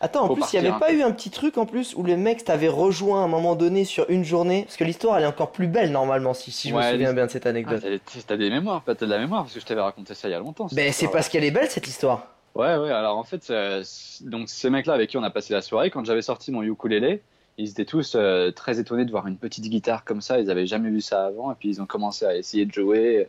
[0.00, 2.18] Attends, en plus, il y avait pas eu un petit truc en plus où le
[2.18, 4.64] mec t'avait rejoint à un moment donné sur une journée?
[4.64, 7.24] Parce que l'histoire, elle est encore plus belle normalement, si, si je me souviens bien
[7.26, 7.82] de cette Ah, anecdote.
[7.82, 10.32] t'as, t'as des mémoires, t'as de la mémoire, parce que je t'avais raconté ça il
[10.32, 10.66] y a longtemps.
[10.72, 12.35] Ben, c'est parce qu'elle est belle cette histoire.
[12.56, 13.84] Ouais, ouais, alors en fait, euh,
[14.22, 17.20] donc ces mecs-là avec qui on a passé la soirée, quand j'avais sorti mon ukulélé,
[17.58, 20.66] ils étaient tous euh, très étonnés de voir une petite guitare comme ça, ils avaient
[20.66, 23.28] jamais vu ça avant, et puis ils ont commencé à essayer de jouer,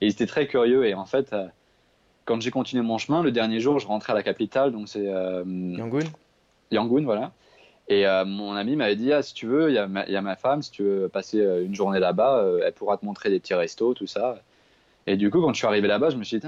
[0.00, 1.46] et ils étaient très curieux, et en fait, euh,
[2.26, 5.04] quand j'ai continué mon chemin, le dernier jour, je rentrais à la capitale, donc c'est
[5.04, 6.00] Yangoon
[6.70, 7.32] Yangon, voilà.
[7.88, 10.16] Et mon ami m'avait dit, ah, si tu veux, il y, a ma- il y
[10.16, 13.38] a ma femme, si tu veux passer une journée là-bas, elle pourra te montrer des
[13.38, 14.40] petits restos, tout ça.
[15.06, 16.46] Et du coup, quand je suis arrivé là-bas, je me suis dit,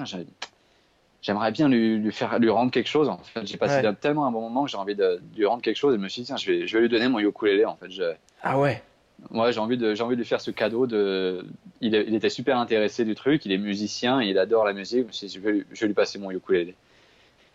[1.22, 3.08] j'aimerais bien lui, lui faire, lui rendre quelque chose.
[3.08, 3.94] En fait, j'ai passé Ouais.
[3.94, 5.94] tellement un bon moment que j'ai envie de, de lui rendre quelque chose.
[5.94, 7.64] Et je me suis dit, tiens, je vais, je vais lui donner mon ukulélé.
[7.64, 8.02] En fait, je,
[8.42, 8.82] Ah ouais.
[9.30, 10.86] ouais, j'ai envie de, j'ai envie de lui faire ce cadeau.
[10.86, 11.44] De,
[11.80, 13.44] il, était super intéressé du truc.
[13.46, 15.02] Il est musicien, il adore la musique.
[15.02, 16.74] Je me suis dit, je vais, lui- je vais lui passer mon ukulélé.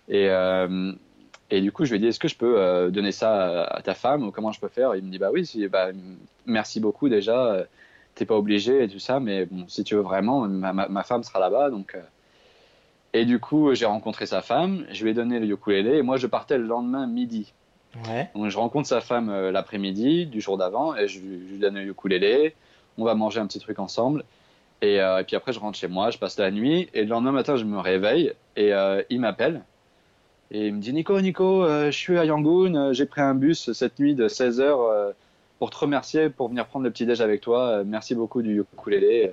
[0.09, 0.91] Et, euh,
[1.49, 3.77] et du coup, je lui ai dit, est-ce que je peux euh, donner ça à,
[3.77, 4.95] à ta femme ou comment je peux faire?
[4.95, 5.89] Il me dit, bah oui, si, bah,
[6.45, 7.45] merci beaucoup déjà.
[7.53, 7.63] euh,
[8.15, 11.03] T'es pas obligé et tout ça, mais bon, si tu veux vraiment, ma, ma- ma
[11.03, 11.95] femme sera là-bas, donc.
[11.95, 12.01] euh.
[13.13, 16.17] Et du coup, j'ai rencontré sa femme, je lui ai donné le ukulélé et moi,
[16.17, 17.53] je partais le lendemain midi.
[18.07, 18.29] Ouais.
[18.33, 21.59] Donc, je rencontre sa femme euh, l'après-midi du jour d'avant et je, lui- je lui
[21.59, 22.55] donne le ukulélé.
[22.97, 24.23] On va manger un petit truc ensemble.
[24.81, 26.89] Et, euh, et puis après, je rentre chez moi, je passe la nuit.
[26.95, 29.61] Et le lendemain matin, je me réveille et euh, il m'appelle.
[30.49, 33.97] Et il me dit Nico, Nico, je suis à Yangon, j'ai pris un bus cette
[33.99, 35.13] nuit de 16h
[35.57, 37.83] pour te remercier, pour venir prendre le petit-déj avec toi.
[37.83, 39.31] Merci beaucoup du ukulélé.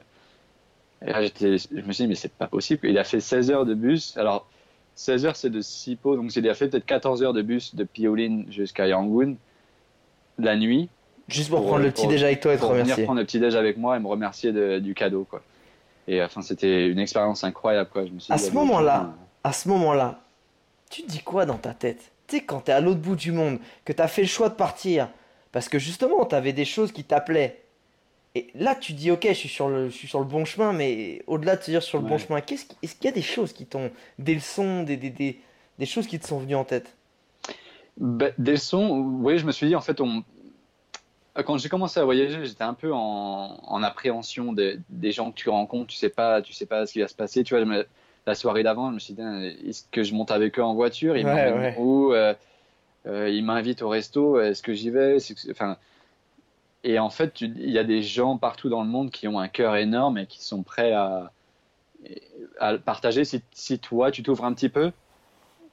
[1.06, 1.46] Et là, je
[1.82, 2.86] me suis dit, mais c'est pas possible.
[2.88, 4.16] Il a fait 16 heures de bus.
[4.18, 4.46] Alors,
[4.96, 7.84] 16 heures, c'est de Sipo, donc il a fait peut-être 14 heures de bus de
[7.84, 9.36] Piolin jusqu'à Yangon
[10.38, 10.88] la nuit
[11.28, 12.82] Juste pour, Pour, prendre euh, le petit pour- déj avec toi et te pour venir
[12.84, 13.04] remercier.
[13.04, 15.42] prendre le petit déj avec moi et me remercier de- du cadeau quoi.
[16.08, 18.04] Et enfin c'était une expérience incroyable quoi.
[18.04, 20.20] Je me suis À dit, ce il y a des moment-là, gens, À ce moment-là,
[20.90, 22.10] tu te dis quoi dans ta tête?
[22.26, 24.54] Tu sais, quand t'es à l'autre bout du monde, que t'as fait le choix de
[24.54, 25.08] partir,
[25.52, 27.62] parce que justement, t'avais des choses qui t'appelaient.
[28.36, 30.72] Et là, tu dis, ok, je suis sur le, je suis sur le bon chemin,
[30.72, 33.12] mais au-delà de te dire sur le bon chemin, qu'est-ce qui- est-ce qu'il y a
[33.12, 33.90] des choses qui t'ont.
[34.18, 35.40] des leçons, des, des, des,
[35.78, 36.94] des choses qui te sont venues en tête?
[37.96, 38.88] Ben, des leçons,
[39.20, 40.22] oui, je me suis dit, en fait, on...
[41.44, 45.36] quand j'ai commencé à voyager, j'étais un peu en, en appréhension des, des gens que
[45.36, 45.88] tu rencontres.
[45.88, 47.44] Tu sais pas, tu sais pas ce qui va se passer.
[47.44, 47.86] Tu vois, me-
[48.26, 49.22] la soirée d'avant, je me suis dit,
[49.66, 51.16] est-ce que je monte avec eux en voiture?
[51.16, 51.74] Ils Ouais, ouais.
[51.78, 52.12] où?
[52.12, 52.34] Euh,
[53.06, 54.40] euh, Ils m'invitent au resto.
[54.40, 55.16] Est-ce que j'y vais?
[55.50, 55.76] Enfin,
[56.84, 59.48] et en fait, il y a des gens partout dans le monde qui ont un
[59.48, 61.30] cœur énorme et qui sont prêts à,
[62.58, 63.24] à partager.
[63.24, 64.92] Si, si toi, tu t'ouvres un petit peu,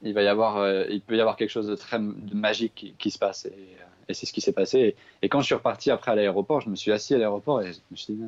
[0.02, 2.74] il va y avoir, euh, il peut y avoir quelque chose de très de magique
[2.74, 3.46] qui, qui se passe.
[3.46, 4.78] Et, euh, et c'est ce qui s'est passé.
[4.78, 7.62] Et, et quand je suis reparti après à l'aéroport, je me suis assis à l'aéroport
[7.62, 8.22] et je me suis dit,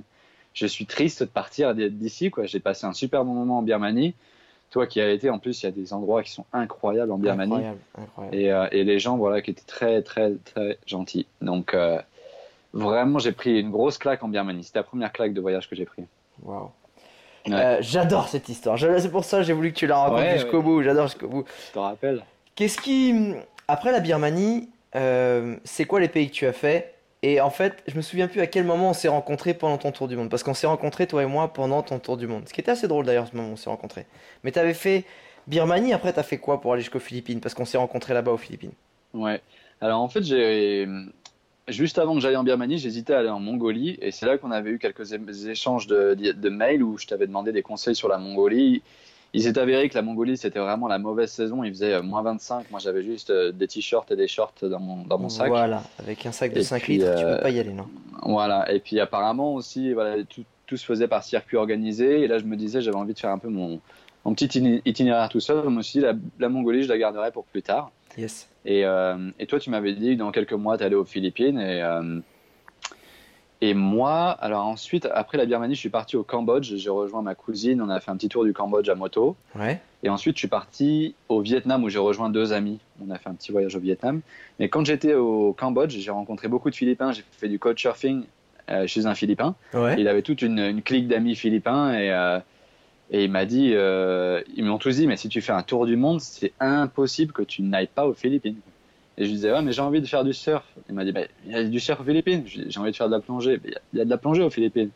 [0.53, 2.31] je suis triste de partir d'ici.
[2.45, 4.15] J'ai passé un super bon moment en Birmanie.
[4.71, 7.19] Toi qui as été, en plus, il y a des endroits qui sont incroyables en
[7.19, 7.53] Birmanie.
[7.55, 8.37] Incroyable, incroyable.
[8.37, 11.27] Et, euh, et les gens, voilà, qui étaient très, très, très gentils.
[11.41, 11.75] Donc,
[12.73, 14.65] vraiment, j'ai pris une grosse claque en Birmanie.
[14.65, 16.05] C'était la première claque de voyage que j'ai pris.
[16.43, 16.71] Waouh.
[17.47, 17.55] Ouais.
[17.55, 18.79] Euh, j'adore cette histoire.
[18.79, 20.63] C'est pour ça que j'ai voulu que tu la racontes Ouais, jusqu'au ouais.
[20.63, 20.83] bout.
[20.83, 21.45] J'adore jusqu'au bout.
[21.69, 22.23] Je te rappelle
[22.55, 23.15] Qu'est-ce qui.
[23.67, 26.95] Après la Birmanie, euh, c'est quoi les pays que tu as fait?
[27.23, 29.93] Et en fait, je me souviens plus à quel moment on s'est rencontrés pendant ton
[29.93, 30.29] tour du monde.
[30.31, 32.49] Parce qu'on s'est rencontrés, toi et moi, pendant ton tour du monde.
[32.49, 34.07] Ce qui était assez drôle d'ailleurs, ce moment où on s'est rencontrés.
[34.43, 35.05] Mais t'avais fait
[35.47, 37.41] Birmanie, après t'as fait quoi pour aller jusqu'aux Philippines?
[37.41, 38.73] Parce qu'on s'est rencontrés là-bas aux Philippines.
[39.15, 39.41] Ouais.
[39.81, 40.87] Alors en fait, j'ai
[41.71, 44.51] juste avant que j'aille en Birmanie, j'hésitais à aller en Mongolie et c'est là qu'on
[44.51, 45.13] avait eu quelques
[45.47, 48.83] échanges de, de mails où je t'avais demandé des conseils sur la Mongolie.
[49.33, 51.63] Il s'est avéré que la Mongolie c'était vraiment la mauvaise saison.
[51.63, 52.71] Il faisait euh, moins 25.
[52.71, 55.49] Moi j'avais juste euh, des t-shirts et des shorts dans mon, dans mon sac.
[55.49, 57.73] Voilà, avec un sac de Et 5 puis, litres, tu euh, peux pas y aller,
[57.73, 57.87] non?
[58.23, 58.73] Voilà.
[58.73, 62.23] Et puis apparemment aussi, voilà, tout, tout se faisait par circuit organisé.
[62.23, 63.81] Et là je me disais, j'avais envie de faire un peu mon,
[64.25, 65.69] mon petit itiné- itinéraire tout seul.
[65.69, 67.93] Moi aussi, la, la Mongolie, je la garderai pour plus tard.
[68.19, 68.49] Yes.
[68.65, 71.59] Et, euh, et toi, tu m'avais dit dans quelques mois, tu allais aux Philippines.
[71.59, 72.21] Et, euh,
[73.63, 76.75] et moi, alors ensuite, après la Birmanie, je suis parti au Cambodge.
[76.77, 77.83] J'ai rejoint ma cousine.
[77.83, 79.37] On a fait un petit tour du Cambodge à moto.
[79.55, 79.81] Ouais.
[80.03, 82.79] Et ensuite, je suis parti au Vietnam où j'ai rejoint deux amis.
[83.07, 84.21] On a fait un petit voyage au Vietnam.
[84.59, 87.13] Mais quand j'étais au Cambodge, j'ai rencontré beaucoup de Philippins.
[87.13, 88.25] J'ai fait du couchsurfing
[88.71, 89.55] euh, chez un Philippin.
[89.75, 89.97] Ouais.
[89.99, 92.39] Il avait toute une, une clique d'amis philippins et, euh,
[93.11, 95.85] et il m'a dit, euh, ils m'ont tous dit, mais si tu fais un tour
[95.87, 98.61] du monde, c'est impossible que tu n'ailles pas aux Philippines.
[99.19, 100.65] Et je lui disais, ouais, mais j'ai envie de faire du surf.
[100.89, 102.45] Il m'a dit, bah, il y a du surf aux Philippines.
[102.47, 103.61] J'ai envie de faire de la plongée.
[103.65, 104.91] Il y a- il y, a de la plongée aux Philippines.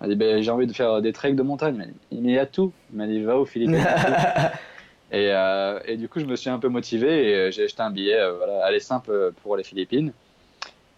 [0.00, 1.74] Il m'a dit, bah, j'ai envie de faire des treks de montagne.
[1.74, 2.72] Il m'a dit, mais il y a tout.
[2.92, 3.82] Il m'a dit, va aux Philippines.
[5.10, 7.82] Et, euh, et du coup, je me suis un peu motivé et euh, j'ai acheté
[7.82, 10.12] un billet, euh, voilà, aller simple pour les Philippines.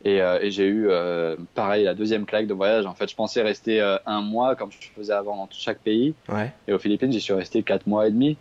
[0.07, 2.87] Et, euh, et j'ai eu, euh, pareil, la deuxième claque de voyage.
[2.87, 6.15] En fait, je pensais rester euh, un mois comme je faisais avant dans chaque pays.
[6.29, 6.53] ouais.
[6.69, 8.37] Et aux Philippines, j'y suis resté quatre mois et demi.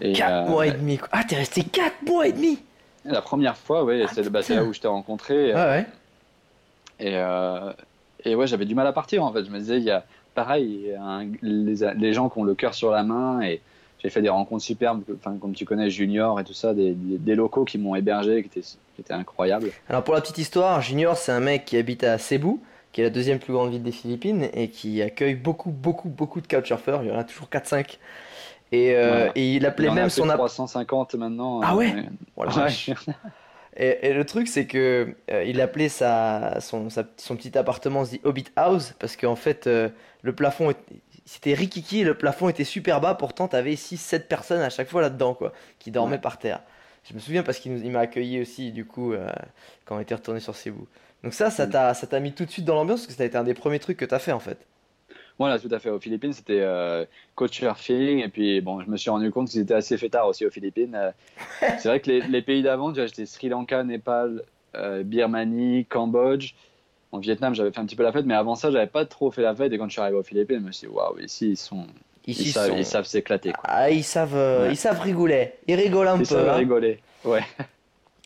[0.00, 0.98] Et, 4 euh, mois et demi.
[0.98, 1.08] quoi.
[1.10, 2.60] Ah, t'es resté 4 mois et demi
[3.04, 5.52] La première fois, ouais, c'est bah, là où je t'ai rencontré.
[5.52, 5.86] Ouais.
[7.00, 7.16] Et,
[8.24, 9.44] et ouais, j'avais du mal à partir en fait.
[9.44, 10.04] Je me disais, il y a
[10.36, 13.60] pareil, un- les, les gens qui ont le cœur sur la main et
[14.02, 17.18] j'ai fait des rencontres superbes, enfin, comme tu connais Junior et tout ça, des, des,
[17.18, 19.70] des locaux qui m'ont hébergé, qui étaient, qui étaient incroyables.
[19.88, 22.56] Alors pour la petite histoire, Junior c'est un mec qui habite à Cebu,
[22.92, 26.40] qui est la deuxième plus grande ville des Philippines et qui accueille beaucoup beaucoup beaucoup
[26.40, 27.98] de couchsurfers, il y en a toujours 4-5.
[28.74, 30.38] Et, euh, et il Il appelait en a même son app.
[30.38, 31.60] 350 maintenant.
[31.62, 31.94] Ah euh, ouais
[32.46, 32.90] vache.
[33.76, 38.04] Et, et le truc c'est que euh, il appelait sa, son, sa- son petit appartement
[38.04, 39.88] The Hobbit House parce qu'en fait euh,
[40.22, 40.76] le plafond est-
[41.24, 45.00] c'était rikiki et le plafond était super bas pourtant t'avais 6-7 personnes à chaque fois
[45.02, 46.20] là-dedans quoi qui dormaient Ouais.
[46.20, 46.60] par terre.
[47.08, 49.28] Je me souviens parce qu'il m'a accueilli aussi du coup euh,
[49.84, 50.82] quand on était retourné sur Cebu.
[51.24, 53.22] Donc ça ça t'a ça t'a mis tout de suite dans l'ambiance parce que ça
[53.22, 54.58] a été un des premiers trucs que t'as fait en fait.
[55.38, 55.88] Voilà, tout à fait.
[55.90, 58.18] Aux Philippines, c'était euh, coach surfing.
[58.18, 60.94] Et puis, bon, je me suis rendu compte qu'ils étaient assez fêtards aussi aux Philippines.
[60.94, 61.10] Euh,
[61.78, 64.42] c'est vrai que les, les pays d'avant, j'étais Sri Lanka, Népal,
[64.76, 66.52] euh, Birmanie, Cambodge.
[67.12, 69.30] En Vietnam, j'avais fait un petit peu la fête, mais avant ça, j'avais pas trop
[69.30, 69.72] fait la fête.
[69.72, 71.86] Et quand je suis arrivé aux Philippines, je me suis dit, waouh, ici, ils sont.
[72.26, 73.52] Ici ils, ils savent, sont- ils savent s'éclater.
[73.64, 74.72] Ah, ils savent euh, Ouais.
[74.72, 75.52] ils savent rigoler.
[75.66, 76.24] Ils rigolent un Ils peu.
[76.26, 76.54] savent hein.
[76.54, 77.00] rigoler.
[77.24, 77.42] Ouais.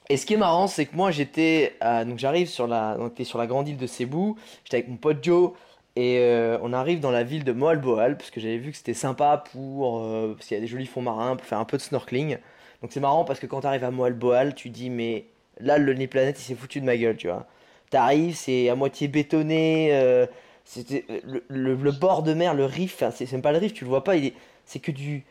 [0.09, 1.75] Et ce qui est marrant, c'est que moi j'étais,
[2.07, 4.97] donc j'arrive sur la, on était sur la grande île de Cebu, j'étais avec mon
[4.97, 5.51] pote Joe,
[5.97, 8.95] et euh, on arrive dans la ville de Moalboal, parce que j'avais vu que c'était
[8.95, 11.77] sympa pour, euh, parce qu'il y a des jolis fonds marins, pour faire un peu
[11.77, 12.37] de snorkeling.
[12.83, 15.25] Donc c'est marrant parce que quand t'arrives à Moalboal, tu dis mais
[15.59, 17.47] là le nez planète il s'est foutu de ma gueule, tu vois.
[17.91, 20.27] T'arrives, c'est à moitié bétonné, euh,
[20.65, 23.85] c'était le, le- le bord de mer, le riff, c'est même pas le riff, tu
[23.85, 24.33] le vois pas, il est,
[24.65, 25.25] c'est que du,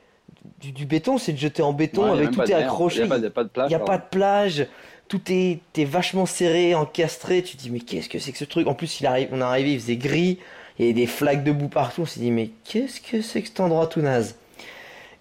[0.62, 3.00] du, du béton, c'est jeté en béton y avec tout de est accroché.
[3.00, 3.68] Y a pas, y a pas de plage.
[3.68, 3.92] Il n'y a pardon.
[3.92, 4.68] pas de plage,
[5.08, 7.44] tout est, vachement serré, encastré.
[7.44, 8.68] Tu te dis, mais qu'est-ce que c'est que ce truc?
[8.68, 10.40] En plus, il arrive, on est arrivé, il faisait gris,
[10.80, 12.04] il y avait des flaques de boue partout.
[12.04, 14.36] On s'est dit, mais qu'est-ce que c'est que cet endroit tout naze?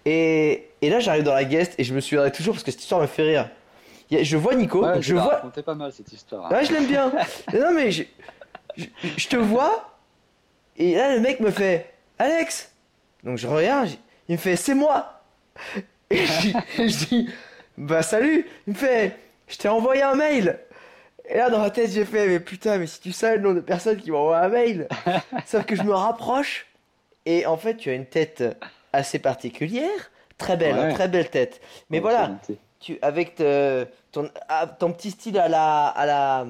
[0.05, 2.81] Et, et là, j'arrive dans la guest et je me souviendrai toujours parce que cette
[2.81, 3.49] histoire me fait rire.
[4.11, 5.41] Je vois Nico, Ouais, je vois.
[5.65, 6.51] pas mal cette histoire.
[6.51, 7.11] Ouais, je l'aime bien.
[7.53, 8.03] non, mais je,
[8.77, 8.85] je,
[9.17, 9.91] je te vois
[10.77, 12.71] et là, le mec me fait, Alex
[13.23, 13.89] Donc je regarde,
[14.27, 15.21] il me fait, c'est moi
[16.09, 17.29] Et je, dis- je dis,
[17.77, 20.59] bah salut Il me fait, je t'ai envoyé un mail
[21.29, 23.53] Et là, dans ma tête, j'ai fait, mais putain, mais si tu sais le nom
[23.53, 24.87] de personnes qui m'envoient un mail
[25.45, 26.67] Sauf que je me rapproche
[27.25, 28.43] et en fait, tu as une tête
[28.93, 29.89] assez particulière.
[30.37, 31.59] Très belle, hein, très belle tête.
[31.89, 32.37] Mais voilà.
[32.85, 36.45] Tu, avec te- ton, ah, ton petit style à la, à la,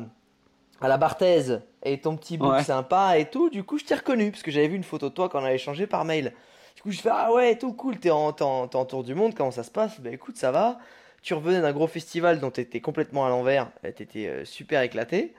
[0.81, 2.61] à la Barthez et ton petit Ouais.
[2.61, 5.13] sympa et tout, du coup, je t'ai reconnu parce que j'avais vu une photo de
[5.13, 6.33] toi quand on a échangé par mail.
[6.75, 9.51] Du coup, je fais Ah ouais, tout cool, t'es en, en, tour du monde, comment
[9.51, 10.01] ça se passe?
[10.01, 10.77] Bah écoute, ça va.
[11.21, 15.33] Tu revenais d'un gros festival dont t'étais complètement à l'envers, t'étais euh, super éclaté.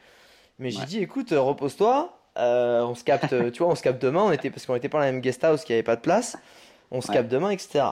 [0.58, 4.00] Mais j'ai dit Écoute, euh, repose-toi, euh, on se capte, tu vois, on se capte
[4.00, 5.96] demain, on était, parce qu'on était pas dans la même guest house qui avait pas
[5.96, 6.38] de place,
[6.90, 7.14] on se Ouais.
[7.14, 7.84] capte demain, etc.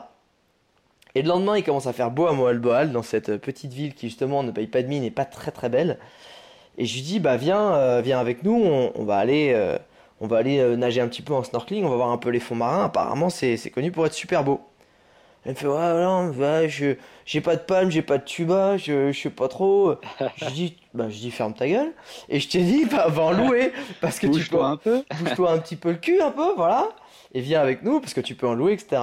[1.15, 3.95] Et le lendemain, il commence à faire beau à Moalboal, dans cette euh, petite ville
[3.95, 5.99] qui justement ne paye pas de mine et pas très très belle.
[6.77, 9.79] Et je lui dis, bah viens, euh, viens avec nous, on, on va aller, euh,
[10.21, 12.31] on va aller euh, nager un petit peu en snorkeling, on va voir un peu
[12.31, 12.85] les fonds marins.
[12.85, 14.61] Apparemment, c'est c'est connu pour être super beau.
[15.45, 16.95] Elle me fait ouais non bah, je
[17.27, 19.95] j'ai pas de palme, j'ai pas de tuba, je, je sais pas trop.
[20.37, 21.93] je dis bah je dis ferme ta gueule
[22.31, 25.05] et je t'ai dit bah va en louer parce que tu peux un peu.
[25.21, 26.89] bouge-toi un petit peu le cul un peu voilà
[27.35, 29.03] et viens avec nous parce que tu peux en louer etc.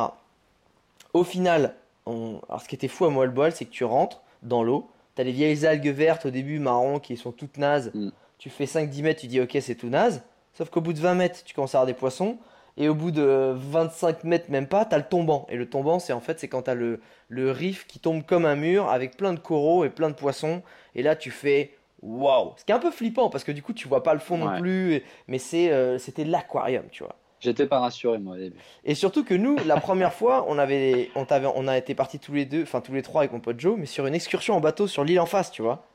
[1.13, 2.39] Au final, on...
[2.47, 5.31] alors ce qui était fou à Moalboal c'est que tu rentres dans l'eau, t'as les
[5.31, 7.91] vieilles algues vertes au début marron qui sont toutes nazes.
[7.93, 8.09] Mm.
[8.37, 10.23] Tu fais 5-10 mètres, tu dis ok c'est tout naze.
[10.53, 12.37] Sauf qu'au bout de 20 mètres, tu commences à avoir des poissons.
[12.77, 15.45] Et au bout de 25 mètres, même pas, t'as le tombant.
[15.49, 18.45] Et le tombant, c'est en fait, c'est quand t'as le, le riff qui tombe comme
[18.45, 20.61] un mur avec plein de coraux et plein de poissons.
[20.95, 22.53] Et là, tu fais waouh.
[22.57, 24.37] Ce qui est un peu flippant parce que du coup, tu vois pas le fond
[24.37, 25.03] non plus.
[25.27, 27.15] Mais c'est, euh, c'était l'aquarium, tu vois.
[27.41, 28.55] J'étais pas rassuré moi au début.
[28.85, 32.19] Et surtout que nous, la première fois, on avait, on t'avait, on a été partis
[32.19, 34.55] tous les deux, enfin tous les trois avec mon pote Joe, mais sur une excursion
[34.55, 35.85] en bateau sur l'île en face, tu vois.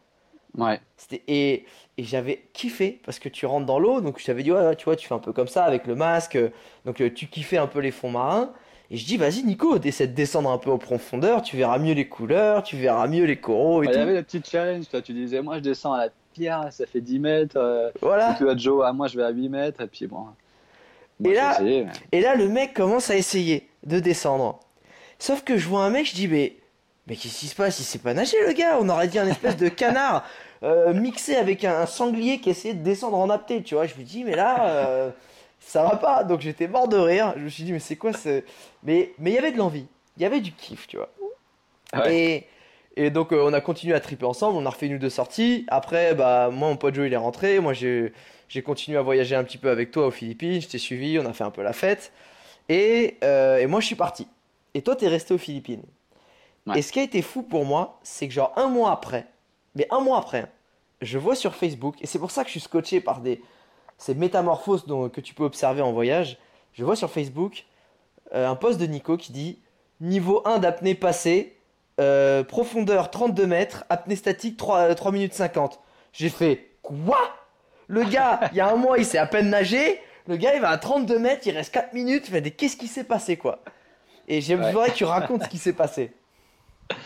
[0.58, 0.80] Ouais.
[0.96, 1.64] C'était et,
[1.98, 4.84] et j'avais kiffé parce que tu rentres dans l'eau, donc je t'avais dit ouais, tu
[4.86, 6.38] vois, tu fais un peu comme ça avec le masque,
[6.84, 8.52] donc euh, tu kiffais un peu les fonds marins.
[8.90, 11.92] Et je dis vas-y Nico, essaie de descendre un peu en profondeur, tu verras mieux
[11.94, 14.02] les couleurs, tu verras mieux les coraux et Bah, Il y tout.
[14.08, 17.00] avait le petit challenge, toi tu disais moi je descends à la pierre, ça fait
[17.00, 17.56] 10 mètres.
[17.56, 18.32] euh, Voilà.
[18.32, 20.26] et toi Joe, ah, moi je vais à 8 mètres, et puis bon.
[21.20, 24.60] Moi, Et là- essayé, Et là, le mec commence à essayer de descendre.
[25.18, 26.56] Sauf que je vois un mec, je dis, mais,
[27.06, 27.78] mais qu'est-ce qui se passe?
[27.80, 28.78] Il sait pas nager, le gars.
[28.80, 30.24] On aurait dit un espèce de canard
[30.62, 33.62] euh, mixé avec un, un sanglier qui essayait de descendre en apté.
[33.62, 35.10] Tu vois, je me dis, mais là, euh,
[35.60, 36.24] ça va pas.
[36.24, 37.32] Donc j'étais mort de rire.
[37.36, 38.42] Je me suis dit, mais c'est quoi ce.
[38.82, 39.86] Mais mais il y avait de l'envie.
[40.16, 41.10] Il y avait du kiff, tu vois.
[41.94, 42.14] Ouais.
[42.96, 44.98] Et, et donc euh, on a continué à triper ensemble, on a refait une ou
[44.98, 45.64] deux sorties.
[45.68, 48.12] Après, bah moi mon pote Joe il est rentré, moi j'ai
[48.48, 51.26] j'ai continué à voyager un petit peu avec toi aux Philippines, je t'ai suivi, on
[51.26, 52.12] a fait un peu la fête.
[52.68, 54.26] Et, euh, et moi je suis parti.
[54.74, 55.82] Et toi t'es resté aux Philippines.
[56.66, 56.78] Ouais.
[56.78, 59.26] Et ce qui a été fou pour moi, c'est que genre un mois après,
[59.74, 60.48] mais un mois après, hein,
[61.00, 63.40] je vois sur Facebook, et c'est pour ça que je suis scotché par des
[63.98, 66.38] ces métamorphoses dont- que tu peux observer en voyage,
[66.74, 67.64] je vois sur Facebook
[68.34, 69.58] euh, un post de Nico qui dit
[70.00, 71.56] Niveau 1 d'apnée passé,
[72.00, 75.80] euh, profondeur 32 mètres, apnée statique 3, 3 minutes 50.
[76.12, 77.18] J'ai fait Quoi?
[77.88, 80.00] Le gars, il y a un mois, il sait à peine nager.
[80.28, 82.30] Le gars, il va à 32 mètres, il reste 4 minutes.
[82.56, 83.60] Qu'est-ce qui s'est passé, quoi?
[84.28, 86.12] Et j'aimerais que tu racontes ce qui s'est passé.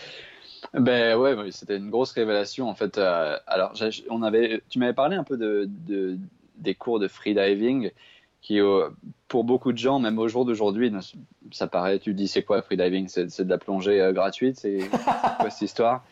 [0.73, 2.97] Ben ouais, c'était une grosse révélation en fait.
[2.97, 3.73] euh, alors,
[4.09, 6.17] on avait, tu m'avais parlé un peu de, de-
[6.55, 7.91] des cours de freediving
[8.41, 8.87] qui, euh,
[9.27, 10.93] pour beaucoup de gens, même au jour d'aujourd'hui,
[11.51, 11.99] ça paraît.
[11.99, 13.07] Tu dis c'est quoi freediving?
[13.09, 14.79] C'est c'est de la plongée euh, gratuite C'est
[15.39, 16.05] quoi cette histoire?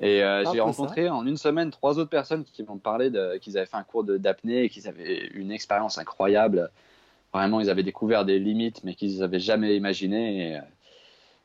[0.00, 3.66] Et euh, j'ai rencontré en une semaine trois autres personnes qui m'ont parlé qu'ils avaient
[3.66, 6.70] fait un cours d'apnée et qu'ils avaient une expérience incroyable.
[7.32, 10.50] Vraiment, ils avaient découvert des limites, mais qu'ils n'avaient jamais imaginées.
[10.50, 10.60] Et, euh,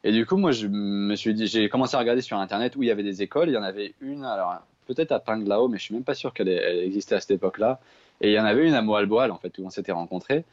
[0.03, 2.83] et du coup, moi, je me suis dit, j'ai commencé à regarder sur Internet où
[2.83, 3.49] il y avait des écoles.
[3.49, 4.55] Il y en avait une, alors
[4.87, 7.31] peut-être à Panglao, mais je suis même pas sûr qu'elle ait- elle existait à cette
[7.31, 7.79] époque-là.
[8.21, 10.43] Et il y en avait une à Moalboal, en fait, où on s'était rencontrés.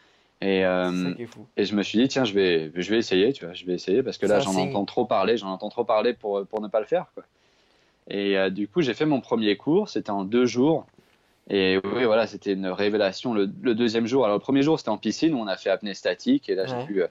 [0.43, 0.91] Et, euh,
[1.57, 3.73] et je me suis dit, tiens, je vais, je vais essayer, tu vois, je vais
[3.73, 6.69] essayer parce que là, j'en entends trop parler, j'en entends trop parler pour, pour ne
[6.69, 7.25] pas le faire, quoi.
[8.09, 10.87] Et euh, du coup, j'ai fait mon premier cours, c'était en deux jours.
[11.49, 13.33] Et oui, voilà, c'était une révélation.
[13.35, 15.71] Le, le deuxième jour, alors le premier jour, c'était en piscine où on a fait
[15.71, 16.49] apnée statique.
[16.49, 16.69] Et là, Ouais.
[16.81, 17.09] j'ai pu, euh,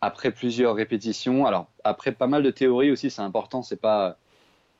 [0.00, 4.16] après plusieurs répétitions, alors après pas mal de théorie aussi, c'est important, c'est pas.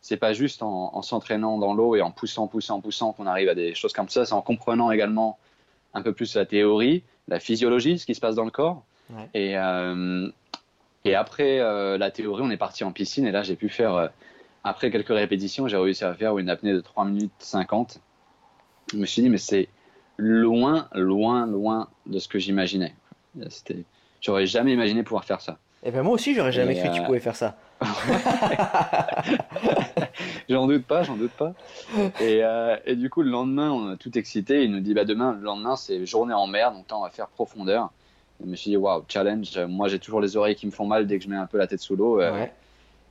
[0.02, 3.48] C'est pas juste en, en s'entraînant dans l'eau et en poussant, poussant, poussant qu'on arrive
[3.48, 4.24] à des choses comme ça.
[4.24, 5.36] C'est en comprenant également
[5.94, 8.84] un peu plus la théorie, la physiologie, ce qui se passe dans le corps.
[9.10, 9.28] Ouais.
[9.34, 10.28] Et, euh,
[11.04, 11.58] et après
[11.98, 14.10] la théorie, on est parti en piscine et là, j'ai pu faire,
[14.66, 18.00] après quelques répétitions, j'ai réussi à faire une apnée de 3 minutes 50.
[18.92, 19.68] Je me suis dit, mais c'est
[20.16, 22.94] loin, loin, loin de ce que j'imaginais.
[23.48, 23.84] C'était,
[24.20, 25.58] j'aurais jamais imaginé pouvoir faire ça.
[25.84, 27.56] Et ben moi aussi, j'aurais jamais cru que tu euh, pouvais faire ça.
[30.48, 31.52] J'en doute pas, j'en doute pas.
[32.20, 34.64] Et, euh, et du coup, le lendemain, on est tout excité.
[34.64, 37.10] Il nous dit, bah, demain, le lendemain, c'est journée en mer, donc là, on va
[37.10, 37.90] faire profondeur.
[38.40, 39.56] Et je me suis dit, waouh, challenge.
[39.68, 41.58] Moi, j'ai toujours les oreilles qui me font mal dès que je mets un peu
[41.58, 42.20] la tête sous l'eau.
[42.20, 42.52] Euh, Ouais.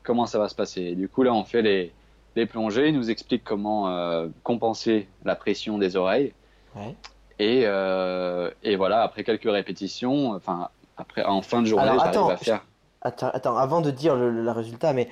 [0.06, 1.92] Comment ça va se passer Et du coup, là, on fait les,
[2.36, 2.90] les plongées.
[2.90, 6.34] Il nous explique comment euh, compenser la pression des oreilles.
[6.76, 6.96] Ouais.
[7.40, 12.38] Et, euh, et voilà, après quelques répétitions, enfin, après, en fin de journée, j'arrive à
[12.38, 12.66] faire.
[13.02, 15.10] Attends, attends, avant de dire le, le résultat, mais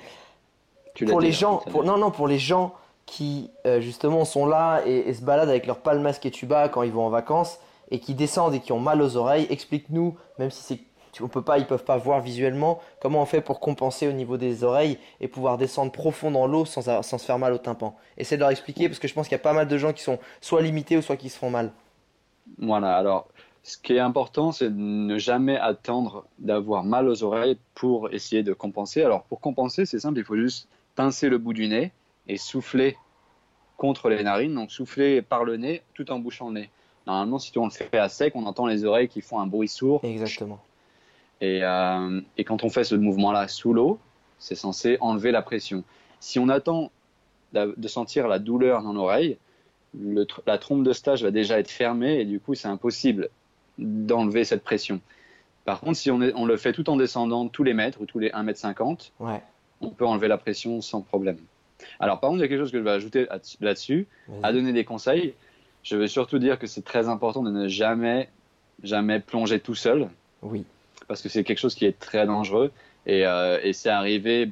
[0.94, 2.74] Tu pour dit, les gens, pour, non, non, pour les gens
[3.06, 6.68] qui euh, justement sont là et, et se baladent avec leur palme masque et tuba
[6.70, 7.58] quand ils vont en vacances
[7.90, 10.80] et qui descendent et qui ont mal aux oreilles, explique-nous, même si c'est
[11.22, 14.36] on peut pas, ils peuvent pas voir visuellement, comment on fait pour compenser au niveau
[14.36, 17.96] des oreilles et pouvoir descendre profond dans l'eau sans, sans se faire mal au tympan.
[18.16, 19.92] Essaie de leur expliquer parce que je pense qu'il y a pas mal de gens
[19.92, 21.72] qui sont soit limités ou soit qui se font mal.
[22.58, 23.28] Voilà, alors
[23.62, 28.42] ce qui est important, c'est de ne jamais attendre d'avoir mal aux oreilles pour essayer
[28.42, 29.02] de compenser.
[29.02, 31.92] Alors pour compenser, c'est simple, il faut juste pincer le bout du nez
[32.28, 32.96] et souffler
[33.76, 36.70] contre les narines, donc souffler par le nez tout en bouchant le nez.
[37.06, 39.68] Normalement, si on le fait à sec, on entend les oreilles qui font un bruit
[39.68, 40.00] sourd.
[40.04, 40.58] Exactement.
[41.40, 43.98] Et, euh, et quand on fait ce mouvement-là sous l'eau,
[44.38, 45.84] c'est censé enlever la pression.
[46.20, 46.90] Si on attend
[47.52, 49.36] de sentir la douleur dans l'oreille,
[49.96, 53.28] tr- la trompe de stage va déjà être fermée et du coup, c'est impossible
[53.78, 55.00] d'enlever cette pression.
[55.64, 58.06] Par contre, si on, est- on le fait tout en descendant tous les mètres ou
[58.06, 59.40] tous les 1 mètre 50, Ouais.
[59.80, 61.38] on peut enlever la pression sans problème.
[62.00, 64.06] Alors, par contre, il y a quelque chose que je vais ajouter là- là-dessus,
[64.42, 65.34] à donner des conseils.
[65.82, 68.28] Je veux surtout dire que c'est très important de ne jamais,
[68.82, 70.08] jamais plonger tout seul,
[70.42, 70.64] Oui.
[71.08, 72.70] Parce que c'est quelque chose qui est très dangereux.
[73.06, 74.50] Et, euh, et c'est arrivé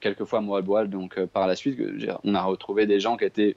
[0.00, 1.78] quelques fois à Moalboal, donc euh, par la suite,
[2.24, 3.56] on a retrouvé des gens qui étaient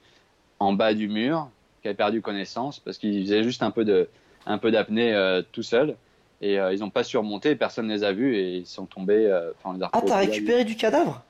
[0.58, 1.50] en bas du mur,
[1.82, 4.08] qui avaient perdu connaissance, parce qu'ils faisaient juste un peu de,
[4.46, 5.96] un peu d'apnée euh, tout seuls.
[6.40, 9.26] Et ils n'ont pas surmonté, personne ne les a vus et ils sont tombés.
[9.56, 11.24] enfin, les Ah, t'as récupéré du cadavre?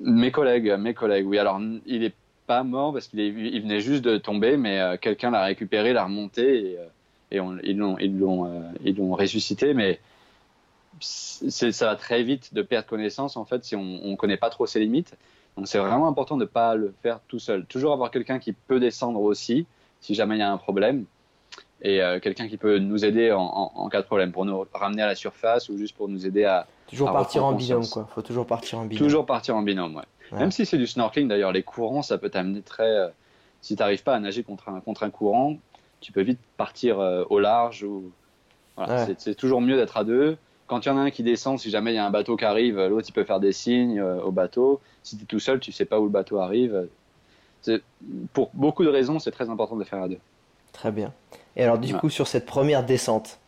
[0.00, 1.38] Mes collègues, mes collègues, oui.
[1.40, 2.14] Alors, il est
[2.46, 6.70] pas mort parce qu'il il venait juste de tomber, mais quelqu'un l'a récupéré, l'a remonté
[6.70, 6.78] et,
[7.30, 9.74] et on- ils l'ont, ils l'ont, euh, ils l'ont ressuscité.
[9.74, 10.00] Mais
[11.00, 14.66] ça va très vite de perdre connaissance en fait si on, on connaît pas trop
[14.66, 15.14] ses limites.
[15.56, 17.64] Donc, c'est vraiment important de pas le faire tout seul.
[17.66, 19.66] Toujours avoir quelqu'un qui peut descendre aussi
[20.00, 21.04] si jamais il y a un problème
[21.82, 24.64] et euh, quelqu'un qui peut nous aider en, en- en cas de problème pour nous
[24.72, 27.86] ramener à la surface ou juste pour nous aider à Toujours À partir en binôme,
[27.86, 28.08] quoi.
[28.14, 29.06] Faut toujours partir en binôme.
[29.06, 29.96] toujours partir en binôme.
[29.96, 30.02] Ouais.
[30.32, 30.38] Ouais.
[30.38, 32.88] Même si c'est du snorkeling, d'ailleurs, les courants, ça peut t'amener très.
[32.88, 33.08] euh,
[33.60, 35.56] si tu n'arrives pas à nager contre un, contre un courant,
[36.00, 37.82] tu peux vite partir euh, au large.
[37.84, 38.10] Ou...
[38.76, 39.14] Voilà, Ouais.
[39.18, 40.36] c'est- toujours mieux d'être à deux.
[40.66, 42.36] Quand il y en a un qui descend, si jamais il y a un bateau
[42.36, 44.80] qui arrive, l'autre il peut faire des signes euh, au bateau.
[45.02, 46.86] Si tu es tout seul, tu sais pas où le bateau arrive.
[48.32, 50.18] Pour beaucoup de raisons, c'est très important de faire à deux.
[50.72, 51.12] Très bien.
[51.56, 51.98] Et alors, du Ouais.
[52.00, 53.38] coup, sur cette première descente,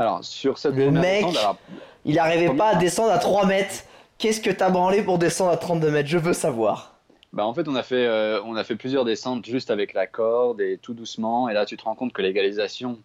[0.00, 1.56] Alors, sur cette Le première mec- descente, alors,
[2.04, 3.82] il n'arrivait Première- pas à descendre à 3 mètres.
[4.18, 6.08] Qu'est-ce que t'as branlé pour descendre à 32 mètres?
[6.08, 6.97] Je veux savoir.
[7.38, 10.08] Bah en fait, on a fait, euh, on a fait plusieurs descentes juste avec la
[10.08, 11.48] corde et tout doucement.
[11.48, 12.98] Et là, tu te rends compte que l'égalisation,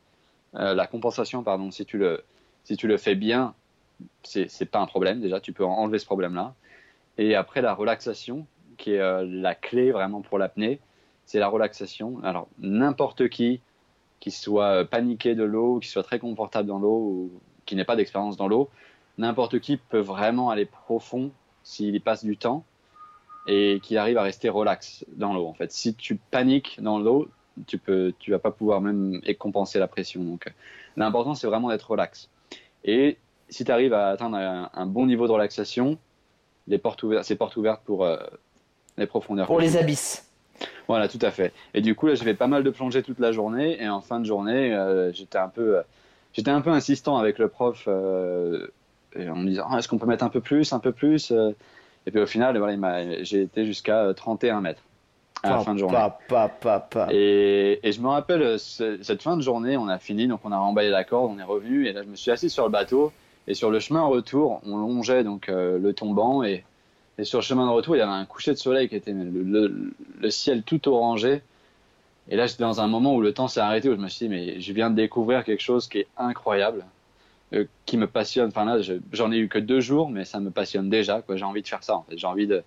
[0.56, 3.54] euh, la compensation, pardon, si tu le, fais bien,
[4.24, 5.22] c'est pas un problème.
[5.22, 6.56] Déjà, tu peux enlever ce problème-là.
[7.20, 10.80] Et après, la relaxation, qui est euh, la clé vraiment pour l'apnée,
[11.28, 12.20] c'est la relaxation.
[12.24, 13.62] Alors, n'importe qui,
[14.20, 17.32] qui soit paniqué de l'eau, qui soit très confortable dans l'eau, ou
[17.68, 18.72] qui n'ait pas d'expérience dans l'eau,
[19.20, 21.30] n'importe qui peut vraiment aller profond
[21.62, 22.66] s'il y passe du temps
[23.48, 25.48] et qui arrive à rester relax dans l'eau.
[25.48, 27.28] En fait, si tu paniques dans l'eau,
[27.68, 30.24] tu peux, tu vas pas pouvoir même compenser la pression.
[30.24, 30.52] Donc,
[30.98, 32.30] l'important c'est vraiment d'être relax.
[32.84, 33.18] Et
[33.50, 35.98] si tu arrives à atteindre un, un bon niveau de relaxation,
[36.68, 38.18] les portes ouvertes, c'est portes ouvertes pour euh,
[38.98, 39.48] les profondeurs.
[39.48, 40.30] Pour les abysses.
[40.88, 41.54] Voilà, tout à fait.
[41.74, 43.82] Et du coup, là, j'ai fait pas mal de plongées toute la journée.
[43.82, 45.82] Et en fin de journée, euh, j'étais un peu, euh,
[46.34, 48.68] j'étais un peu insistant avec le prof euh,
[49.16, 51.34] et en me disant, Ah, est-ce qu'on peut mettre un peu plus, un peu plus
[52.06, 54.82] Et puis au final, voilà, j'ai été jusqu'à euh, 31 mètres
[55.42, 55.96] à la Pa, fin de journée.
[55.98, 56.80] pa, pa.
[57.12, 60.42] Et, et je me rappelle, euh, ce- cette fin de journée, on a fini, donc
[60.44, 62.64] on a remballé la corde, on est revenu, et là je me suis assis sur
[62.66, 63.12] le bateau,
[63.48, 66.64] et sur le chemin retour, on longeait donc euh, le tombant, et,
[67.18, 69.12] et sur le chemin de retour, il y avait un coucher de soleil qui était
[69.14, 71.42] mais le, le- le ciel tout orangé.
[72.30, 74.28] Et là, j'étais dans un moment où le temps s'est arrêté, où je me suis
[74.28, 76.86] dit, mais je viens de découvrir quelque chose qui est incroyable,
[77.54, 78.50] euh, qui me passionne.
[78.50, 81.24] Enfin là, je- j'en ai eu que deux jours, mais ça me passionne déjà.
[81.30, 82.04] J'ai envie de faire ça.
[82.16, 82.64] J'ai envie de,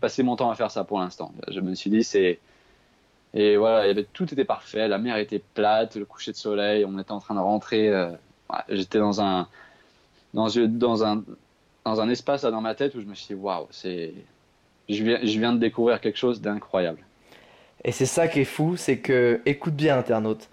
[0.00, 1.32] passer mon temps à faire ça pour l'instant.
[1.48, 2.38] Je me suis dit, c'est
[3.34, 4.86] et voilà, tout était parfait.
[4.86, 7.88] La mer était plate, le coucher de soleil, on était en train de rentrer.
[7.88, 8.12] euh,
[8.68, 9.48] J'étais dans un,
[10.34, 11.24] dans, dans, un,
[11.84, 14.14] dans un espace là, dans ma tête où je me suis dit, waouh, c'est.
[14.88, 17.00] Je viens, je viens de découvrir quelque chose d'incroyable.
[17.84, 20.48] Et c'est ça qui est fou, c'est que, écoute bien, internaute.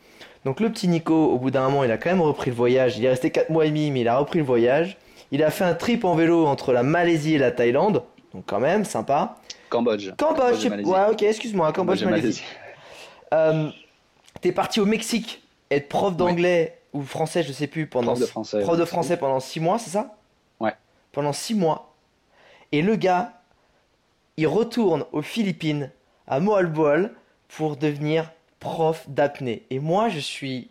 [0.46, 2.98] Donc le petit Nico, au bout d'un moment, il a quand même repris le voyage.
[2.98, 4.98] Il est resté 4 mois et demi, mais il a repris le voyage.
[5.32, 8.04] Il a fait un trip en vélo entre la Malaisie et la Thaïlande.
[8.34, 9.38] Donc quand même, sympa.
[9.70, 10.12] Cambodge.
[10.18, 10.90] Cambodge, Malaisie.
[10.90, 12.44] ouais, ok, excuse-moi, Cambodge, Malaisie.
[13.34, 13.70] Euh,
[14.42, 18.26] T'es parti au Mexique être prof d'anglais ou français, je sais plus, pendant Prof de
[18.26, 18.62] français.
[18.62, 20.18] prof de français pendant 6 mois, c'est ça?
[20.60, 20.74] Ouais.
[21.14, 21.94] Pendant 6 mois.
[22.74, 23.34] Et le gars,
[24.38, 25.92] il retourne aux Philippines,
[26.28, 27.12] à Moalboal,
[27.48, 29.64] pour devenir prof d'apnée.
[29.70, 30.70] Et moi, je suis.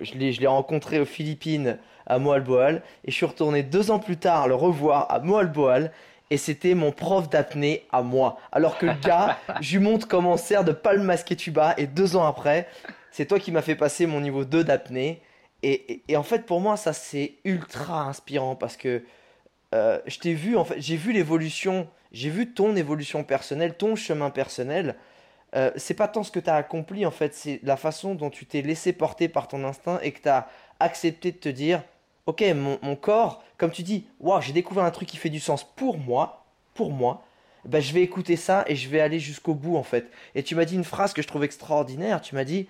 [0.00, 4.48] je l'ai rencontré aux Philippines, à Moalboal, et je suis retourné deux ans plus tard
[4.48, 5.92] le revoir à Moalboal,
[6.30, 8.38] et c'était mon prof d'apnée à moi.
[8.52, 11.86] Alors que le gars, je lui montre comment on sert de palme masqué tuba, et
[11.86, 12.66] deux ans après,
[13.10, 15.22] c'est toi qui m'as fait passer mon niveau 2 d'apnée.
[15.62, 19.02] Et, et- et en fait, pour moi, ça c'est ultra inspirant parce que
[19.74, 23.96] euh, je t'ai vu, en fait, j'ai vu l'évolution, j'ai vu ton évolution personnelle, ton
[23.96, 24.94] chemin personnel.
[25.54, 28.30] Euh, c'est pas tant ce que tu as accompli, en fait, c'est la façon dont
[28.30, 30.48] tu t'es laissé porter par ton instinct et que tu as
[30.80, 31.82] accepté de te dire
[32.26, 35.64] Ok, mon, corps, comme tu dis, waouh, j'ai découvert un truc qui fait du sens
[35.64, 36.44] pour moi,
[36.74, 37.24] pour moi.
[37.64, 40.10] Ben, je vais écouter ça et je vais aller jusqu'au bout en fait.
[40.34, 42.20] Et tu m'as dit une phrase que je trouve extraordinaire.
[42.20, 42.68] Tu m'as dit,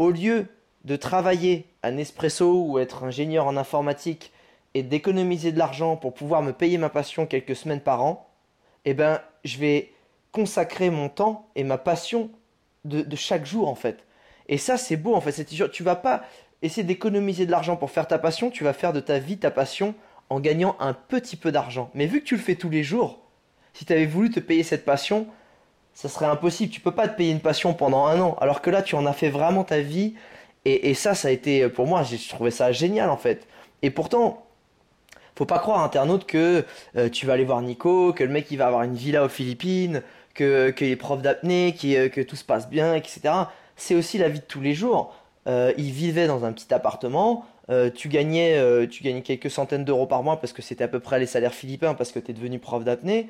[0.00, 0.48] au lieu
[0.84, 4.32] de travailler à Nespresso ou être ingénieur en informatique
[4.74, 8.28] et d'économiser de l'argent pour pouvoir me payer ma passion quelques semaines par an,
[8.84, 9.92] eh ben, je vais
[10.32, 12.30] consacrer mon temps et ma passion
[12.84, 14.04] de, chaque jour en fait.
[14.48, 15.44] Et ça, c'est beau en fait.
[15.44, 16.22] Tu vas pas
[16.62, 19.50] essayer d'économiser de l'argent pour faire ta passion, tu vas faire de ta vie ta
[19.50, 19.94] passion
[20.30, 21.90] en gagnant un petit peu d'argent.
[21.94, 23.20] Mais vu que tu le fais tous les jours,
[23.74, 25.26] si tu avais voulu te payer cette passion,
[25.94, 26.72] ça serait impossible.
[26.72, 28.36] Tu peux pas te payer une passion pendant un an.
[28.40, 30.14] Alors que là, tu en as fait vraiment ta vie.
[30.64, 33.46] Et, ça, ça a été, pour moi, j'ai trouvé ça génial en fait.
[33.80, 34.46] Et pourtant,
[35.38, 36.64] faut pas croire, internaute, que
[36.96, 39.28] euh, tu vas aller voir Nico, que le mec il va avoir une villa aux
[39.28, 40.02] Philippines,
[40.38, 43.20] que qu'il est prof d'apnée, euh, que tout se passe bien, etc.
[43.76, 45.14] C'est aussi la vie de tous les jours.
[45.46, 47.44] Euh, il vivait dans un petit appartement.
[47.94, 48.56] tu gagnais,
[48.88, 51.54] tu gagnais quelques centaines d'euros par mois parce que c'était à peu près les salaires
[51.54, 53.28] philippins parce que tu es devenu prof d'apnée.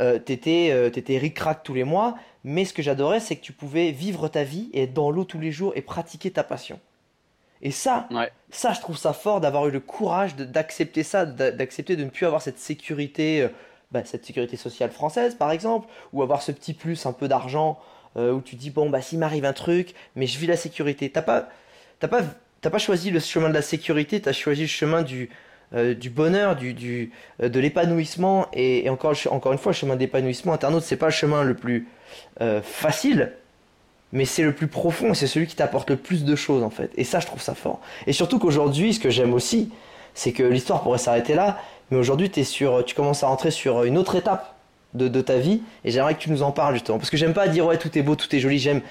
[0.00, 3.52] Euh, t'étais euh, étais ric-rac tous les mois, mais ce que j'adorais, c'est que tu
[3.52, 6.80] pouvais vivre ta vie et être dans l'eau tous les jours et pratiquer ta passion.
[7.60, 8.08] Et ça,
[8.50, 12.26] ça, je trouve ça fort d'avoir eu le courage d'accepter ça, d'accepter de ne plus
[12.26, 13.48] avoir cette sécurité, euh,
[13.92, 17.78] bah, cette sécurité sociale française par exemple, ou avoir ce petit plus, un peu d'argent,
[18.16, 21.08] où tu dis bon bah s'il m'arrive un truc, mais je vis la sécurité.
[21.08, 21.48] T'as pas,
[21.98, 22.22] pas,
[22.60, 25.30] pas choisi le chemin de la sécurité, t'as choisi le chemin du,
[25.74, 27.12] euh, du bonheur, du, du
[27.42, 28.46] euh, de l'épanouissement.
[28.52, 31.88] Et, encore, encore une fois, le chemin d'épanouissement, internaute, c'est pas le chemin le plus
[32.42, 33.32] euh, facile,
[34.12, 36.90] mais c'est le plus profond, c'est celui qui t'apporte le plus de choses en fait.
[36.96, 37.80] Et ça, je trouve ça fort.
[38.06, 39.70] Et surtout qu'aujourd'hui, ce que j'aime aussi,
[40.14, 41.58] c'est que l'histoire pourrait s'arrêter là,
[41.90, 44.54] mais aujourd'hui, sur, tu commences à rentrer sur une autre étape
[44.94, 46.98] de, de ta vie, et j'aimerais que tu nous en parles justement.
[46.98, 48.82] Parce que j'aime pas dire ouais, tout est beau, tout est joli, j'aime,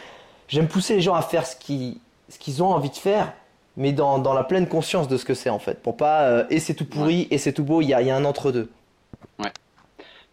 [0.48, 1.98] j'aime pousser les gens à faire ce qu'ils,
[2.30, 3.34] ce qu'ils ont envie de faire,
[3.78, 5.82] mais dans, dans, la pleine conscience de ce que c'est en fait.
[5.82, 8.10] Pour pas euh, et c'est tout pourri et c'est tout beau, il y a, y
[8.10, 8.70] a, un entre-deux.
[9.40, 9.52] Ouais.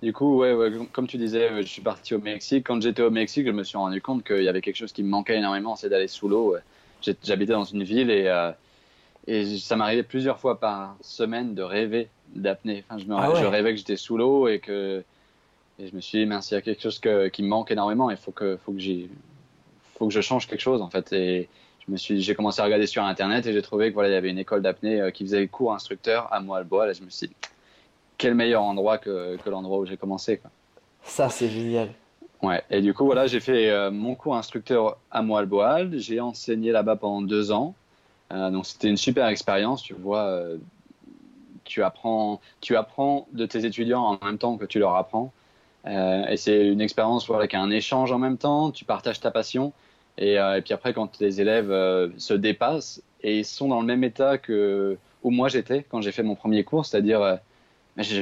[0.03, 2.67] Du coup, ouais, ouais, comme tu disais, je suis parti au Mexique.
[2.67, 5.03] Quand j'étais au Mexique, je me suis rendu compte qu'il y avait quelque chose qui
[5.03, 6.57] me manquait énormément, c'est d'aller sous l'eau.
[7.23, 8.51] J'habitais dans une ville et, euh,
[9.29, 12.83] et ça m'arrivait plusieurs fois par semaine de rêver d'apnée.
[12.89, 15.05] Enfin, je, me, ah je rêvais que j'étais sous l'eau et que
[15.79, 17.71] et je me suis dit, merci, il y a quelque chose que, qui me manque
[17.71, 18.11] énormément.
[18.11, 18.81] Il faut que, faut que
[19.95, 21.13] faut que je change quelque chose en fait.
[21.13, 21.49] Et,
[21.97, 24.39] j'ai commencé à regarder sur internet et j'ai trouvé que voilà, il y avait une
[24.39, 27.35] école d'apnée euh, qui faisait cours instructeur à Moalboal et je me suis dit
[28.19, 30.51] quel meilleur endroit que, que l'endroit où j'ai commencé quoi.
[31.03, 31.89] Ça c'est génial.
[32.43, 36.73] Ouais, et du coup voilà, j'ai fait euh, mon cours instructeur à Moalboal, j'ai enseigné
[36.73, 37.75] là-bas pendant deux ans.
[38.33, 40.43] Euh, donc c'était une super expérience, tu vois,
[41.65, 45.33] tu apprends, tu apprends de tes étudiants en même temps que tu leur apprends.
[45.87, 49.73] et c'est une expérience voilà, avec un échange en même temps, tu partages ta passion.
[50.21, 54.05] Euh, et, puis après, quand les élèves euh, se dépassent et sont dans le même
[54.05, 57.37] état que où moi j'étais quand j'ai fait mon premier cours, c'est-à-dire, euh,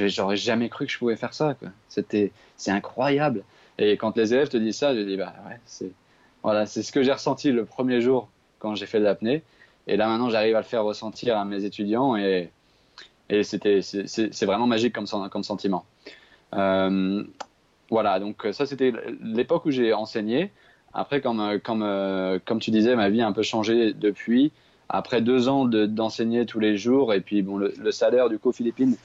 [0.07, 1.55] j'aurais jamais cru que je pouvais faire ça.
[1.89, 3.43] C'est incroyable.
[3.77, 5.91] Et quand les élèves te disent ça, je dis bah ouais, c'est
[6.43, 8.29] voilà, c'est ce que j'ai ressenti le premier jour
[8.59, 9.43] quand j'ai fait de l'apnée.
[9.87, 12.51] Et là maintenant, j'arrive à le faire ressentir à mes étudiants et
[13.29, 15.85] c'est vraiment magique comme sentiment.
[16.51, 20.51] voilà, donc ça c'était l'époque où j'ai enseigné.
[20.97, 24.51] Après, comme, euh, comme, euh, comme tu disais, ma vie a un peu changé depuis.
[24.89, 28.95] Après deux ans d'enseigner tous les jours, et puis bon, le, salaire du coup Philippines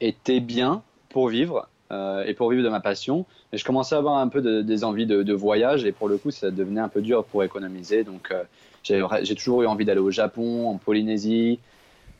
[0.00, 3.26] était bien pour vivre euh, et pour vivre de ma passion.
[3.52, 6.32] Et je commençais à avoir un peu des envies de, voyage, et pour le coup,
[6.32, 8.02] ça devenait un peu dur pour économiser.
[8.02, 8.34] Donc,
[8.86, 11.58] j'ai toujours eu envie d'aller au Japon, en Polynésie.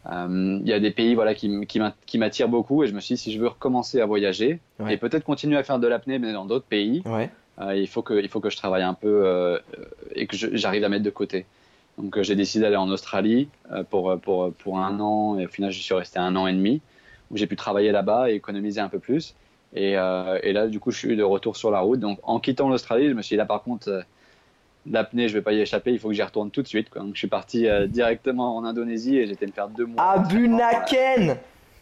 [0.09, 3.21] Il y a des pays voilà, qui, qui m'attirent beaucoup, et je me suis dit,
[3.21, 6.47] si je veux recommencer à voyager, et peut-être continuer à faire de l'apnée, mais dans
[6.47, 7.31] d'autres pays, ouais.
[7.61, 9.59] Euh, il, faut que, il faut que je travaille un peu euh,
[10.15, 11.47] et que j'arrive à mettre de côté.
[11.99, 13.49] Donc euh, j'ai décidé d'aller en Australie
[13.89, 16.83] pour, pour, pour un an et au final je suis resté un an et demi
[17.31, 19.35] où j'ai pu travailler là-bas et économiser un peu plus.
[19.75, 21.99] Et, et, là, du coup, je suis de retour sur la route.
[21.99, 24.05] Donc, en quittant l'Australie, je me suis dit là, par contre,
[24.91, 25.93] l'apnée, je vais pas y échapper.
[25.93, 26.91] Il faut que j'y retourne tout de suite.
[26.91, 27.03] Quoi.
[27.03, 30.03] Donc, je suis parti directement en Indonésie et j'étais me faire deux mois.
[30.03, 31.37] À Bunaken.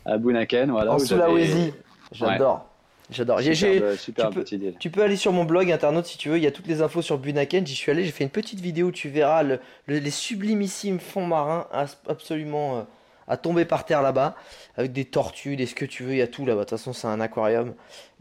[0.04, 0.92] À Bunaken, voilà.
[0.92, 1.72] En Sulawesi.
[2.12, 2.66] J'adore.
[3.10, 3.40] J'adore.
[3.40, 4.44] Super, tu, peux,
[4.78, 6.38] tu peux aller sur mon blog internaute si tu veux.
[6.38, 7.66] Il y a toutes les infos sur Bunaken.
[7.66, 8.04] J'y suis allé.
[8.04, 8.90] J'ai fait une petite vidéo.
[8.90, 9.42] Tu verras
[9.86, 11.66] les sublimissimes fonds marins
[12.08, 12.82] absolument euh,
[13.28, 14.36] à tomber par terre là-bas
[14.76, 16.12] avec des tortues, des ce que tu veux.
[16.12, 16.60] Il y a tout là-bas.
[16.60, 17.74] De toute façon, c'est un aquarium.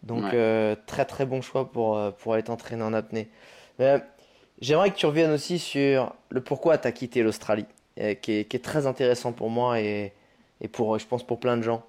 [0.04, 3.30] Donc euh, très très bon choix pour euh, pour aller t'entraîner en apnée.
[4.64, 8.56] J'aimerais que tu reviennes aussi sur le pourquoi tu as quitté l'Australie, qui est, qui,
[8.56, 10.14] est, très intéressant pour moi et,
[10.62, 11.84] et pour je pense pour plein de gens.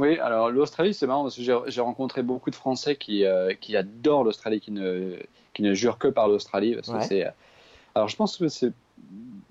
[0.00, 3.76] Oui, alors l'Australie, c'est marrant parce que j'ai rencontré beaucoup de Français qui, euh, qui
[3.76, 5.14] adorent l'Australie, qui ne,
[5.54, 6.76] qui ne jurent que par l'Australie.
[6.82, 7.26] c'est.
[7.26, 7.30] Euh,
[7.94, 8.72] alors je pense que c'est.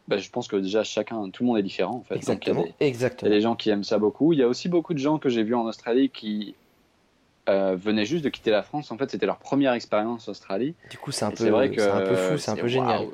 [0.10, 2.16] Bah, je pense que déjà chacun, tout le monde est différent en fait.
[2.16, 2.66] Exactement.
[2.82, 3.30] il, y Exactement.
[3.30, 4.34] il y a des gens qui aiment ça beaucoup.
[4.34, 6.56] Il y a aussi beaucoup de gens que j'ai vus en Australie qui
[7.50, 8.92] euh, venaient juste de quitter la France.
[8.92, 10.76] En fait, c'était leur première expérience en Australie.
[10.90, 13.08] Du coup, c'est un, peu, vrai que, un peu fou, c'est un peu génial.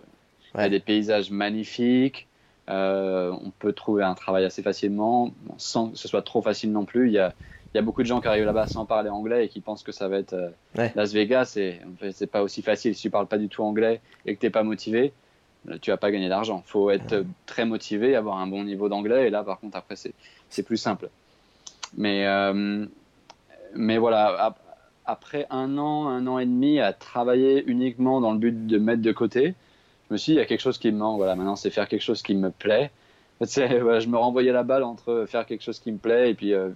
[0.55, 2.27] Il y a des paysages magnifiques.
[2.69, 6.83] Euh, on peut trouver un travail assez facilement, sans que ce soit trop facile non
[6.83, 7.07] plus.
[7.07, 7.33] Il y a,
[7.73, 9.83] il y a beaucoup de gens qui arrivent là-bas sans parler anglais et qui pensent
[9.83, 10.91] que ça va être euh, Ouais.
[10.95, 11.53] Las Vegas.
[11.55, 12.95] Et en fait, c'est pas aussi facile.
[12.95, 15.13] Si tu parles pas du tout anglais et que t'es pas motivé,
[15.81, 16.63] tu vas pas gagner d'argent.
[16.65, 19.27] faut être très motivé, avoir un bon niveau d'anglais.
[19.27, 20.13] Et là, par contre, après, c'est
[20.49, 21.09] c'est plus simple.
[21.95, 22.85] Mais, euh,
[23.75, 24.59] mais voilà, ap-
[25.05, 29.01] après un an, un an et demi à travailler uniquement dans le but de mettre
[29.01, 29.55] de côté,
[30.09, 31.17] je me suis dit, il y a quelque chose qui me manque.
[31.17, 32.91] Voilà, maintenant, c'est faire quelque chose qui me plaît.
[33.41, 36.53] Voilà, je me renvoyais la balle entre faire quelque chose qui me plaît et puis
[36.53, 36.71] euh,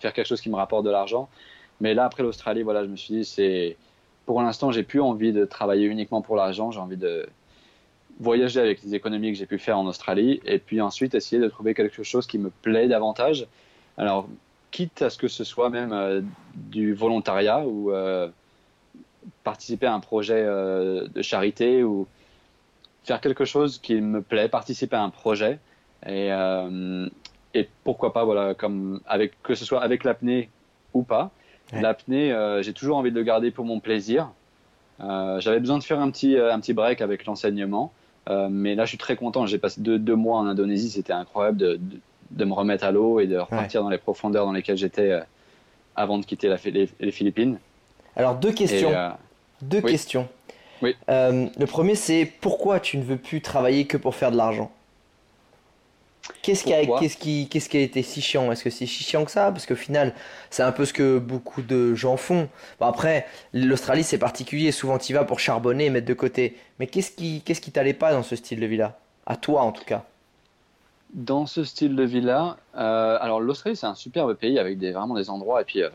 [0.00, 1.28] faire quelque chose qui me rapporte de l'argent.
[1.80, 3.76] Mais là, après l'Australie, voilà, je me suis dit, c'est
[4.24, 6.70] pour l'instant, j'ai plus envie de travailler uniquement pour l'argent.
[6.70, 7.26] J'ai envie de
[8.18, 11.48] voyager avec les économies que j'ai pu faire en Australie et puis ensuite essayer de
[11.48, 13.46] trouver quelque chose qui me plaît davantage.
[13.98, 14.28] Alors,
[14.76, 16.20] quitte à ce que ce soit même euh,
[16.54, 18.28] du volontariat ou euh,
[19.42, 22.06] participer à un projet euh, de charité ou
[23.04, 25.58] faire quelque chose qui me plaît, participer à un projet
[26.06, 26.28] et,
[27.54, 30.50] et pourquoi pas voilà comme avec que ce soit avec l'apnée
[30.92, 31.30] ou pas.
[31.72, 31.80] Ouais.
[31.80, 34.30] L'apnée, j'ai toujours envie de le garder pour mon plaisir.
[34.98, 37.92] J'avais besoin de faire un petit un petit break avec l'enseignement,
[38.28, 39.46] mais là je suis très content.
[39.46, 42.00] J'ai passé deux, deux mois en Indonésie, c'était incroyable de, de,
[42.30, 45.20] de me remettre à l'eau et de repartir dans les profondeurs dans lesquelles j'étais euh,
[45.94, 47.58] avant de quitter la, les, les Philippines.
[48.16, 48.90] Alors deux questions.
[48.90, 49.10] Et, euh,
[49.62, 49.92] Deux oui.
[49.92, 50.28] questions.
[50.82, 50.94] Oui.
[51.08, 54.70] Euh, le premier, c'est pourquoi tu ne veux plus travailler que pour faire de l'argent?
[56.42, 58.50] Qu'est-ce qui, qu'est-ce, qui, qu'est-ce qui a été si chiant?
[58.52, 59.52] Est-ce que c'est si chiant que ça?
[59.52, 60.12] Parce qu'au final,
[60.50, 62.48] c'est un peu ce que beaucoup de gens font.
[62.80, 64.72] Bon, après, l'Australie, c'est particulier.
[64.72, 66.56] Souvent, tu y vas pour charbonner et mettre de côté.
[66.78, 68.98] Mais qu'est-ce qui, qu'est-ce qui t'allait pas dans ce style de vie-là?
[69.24, 70.04] À toi, en tout cas.
[71.14, 75.14] Dans ce style de vie-là, euh, alors l'Australie c'est un superbe pays avec des, vraiment
[75.14, 75.62] des endroits.
[75.62, 75.88] Et puis euh,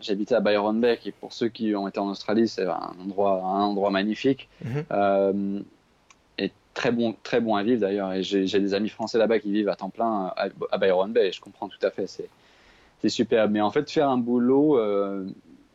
[0.00, 3.42] j'habitais à Byron Bay, qui pour ceux qui ont été en Australie, c'est un endroit,
[3.42, 4.48] un endroit magnifique.
[4.64, 4.84] Mhm.
[4.90, 5.60] Euh,
[6.38, 8.12] et très bon, très bon à vivre d'ailleurs.
[8.14, 11.28] Et j'ai des amis français là-bas qui vivent à temps plein à, à Byron Bay.
[11.28, 12.28] Et je comprends tout à fait, c'est
[13.08, 13.52] superbe.
[13.52, 14.80] Mais en fait, faire un boulot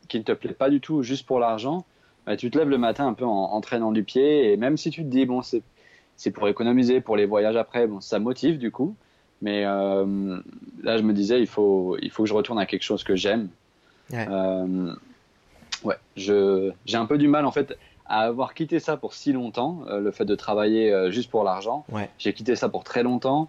[0.08, 1.86] qui ne te plaît pas du tout juste pour l'argent,
[2.26, 4.52] bah, tu te lèves le matin un peu en, en traînant du pied.
[4.52, 5.62] Et même si tu te dis, bon, c'est
[6.20, 8.94] c'est pour économiser, pour les voyages après, bon, ça motive du coup.
[9.42, 10.38] Mais euh,
[10.84, 13.16] là, je me disais, il faut, il faut que je retourne à quelque chose que
[13.16, 13.48] j'aime.
[14.12, 14.28] Ouais.
[14.30, 14.94] Euh,
[15.86, 19.32] ouais, je, j'ai un peu du mal en fait à avoir quitté ça pour si
[19.32, 21.86] longtemps, euh, le fait de travailler juste pour l'argent.
[21.90, 22.10] Ouais.
[22.18, 23.48] J'ai quitté ça pour très longtemps.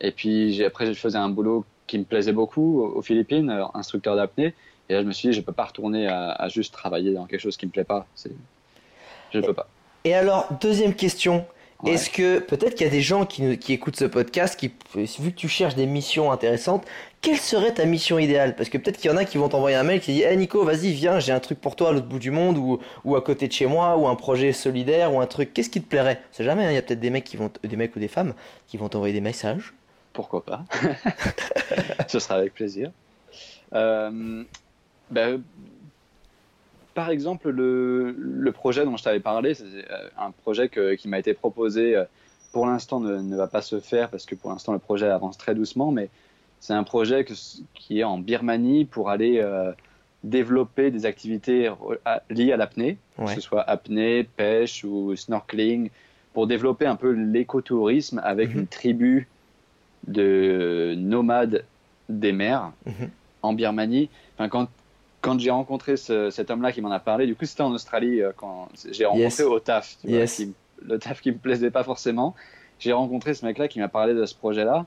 [0.00, 4.54] Et puis après, je faisais un boulot qui me plaisait beaucoup aux Philippines, instructeur d'apnée.
[4.88, 7.26] Et là, je me suis dit, je peux pas retourner à, à juste travailler dans
[7.26, 8.06] quelque chose qui me plaît pas.
[8.14, 8.32] C'est,
[9.30, 9.68] je peux pas.
[10.04, 11.44] Et alors, deuxième question.
[11.82, 11.92] Ouais.
[11.92, 15.32] Est-ce que peut-être qu'il y a des gens qui, qui écoutent ce podcast, qui, vu
[15.32, 16.86] que tu cherches des missions intéressantes,
[17.22, 18.54] quelle serait ta mission idéale?
[18.54, 20.36] Parce que peut-être qu'il y en a qui vont t'envoyer un mail qui dit Hey
[20.36, 23.16] Nico, vas-y, viens, j'ai un truc pour toi à l'autre bout du monde, ou, ou
[23.16, 25.52] à côté de chez moi, ou un projet solidaire, ou un truc.
[25.52, 26.20] Qu'est-ce qui te plairait?
[26.30, 28.08] C'est jamais, hein, il y a peut-être des mecs qui vont, des mecs ou des
[28.08, 28.34] femmes
[28.68, 29.74] qui vont t'envoyer des messages.
[30.12, 30.64] Pourquoi pas?
[32.08, 32.92] Ce sera avec plaisir.
[33.72, 34.44] Euh,
[35.10, 35.42] ben,
[36.94, 41.08] par exemple, le, le projet dont je t'avais parlé, c'est euh, un projet que- qui
[41.08, 41.96] m'a été proposé.
[41.96, 42.04] euh,
[42.52, 45.38] Pour l'instant, ne, ne va pas se faire parce que pour l'instant, le projet avance
[45.38, 46.10] très doucement, mais
[46.60, 47.32] c'est un projet que-
[47.74, 49.72] qui est en Birmanie pour aller euh,
[50.22, 51.72] développer des activités
[52.30, 55.88] liées à l'apnée, que ce soit apnée, pêche ou snorkeling,
[56.34, 58.60] pour développer un peu l'écotourisme avec Mhm.
[58.60, 59.28] une tribu
[60.06, 61.64] de nomades
[62.08, 63.10] des mers Mhm.
[63.42, 64.10] en Birmanie.
[64.36, 64.68] Enfin, quand
[65.22, 68.20] quand j'ai rencontré ce- cet homme-là qui m'en a parlé, du coup c'était en Australie
[68.20, 69.40] euh, quand j'ai rencontré Yes.
[69.40, 70.36] au taf, tu vois, Yes.
[70.36, 70.52] qui-
[70.84, 72.34] le taf qui me plaisait pas forcément.
[72.80, 74.84] J'ai rencontré ce mec-là qui m'a parlé de ce projet-là.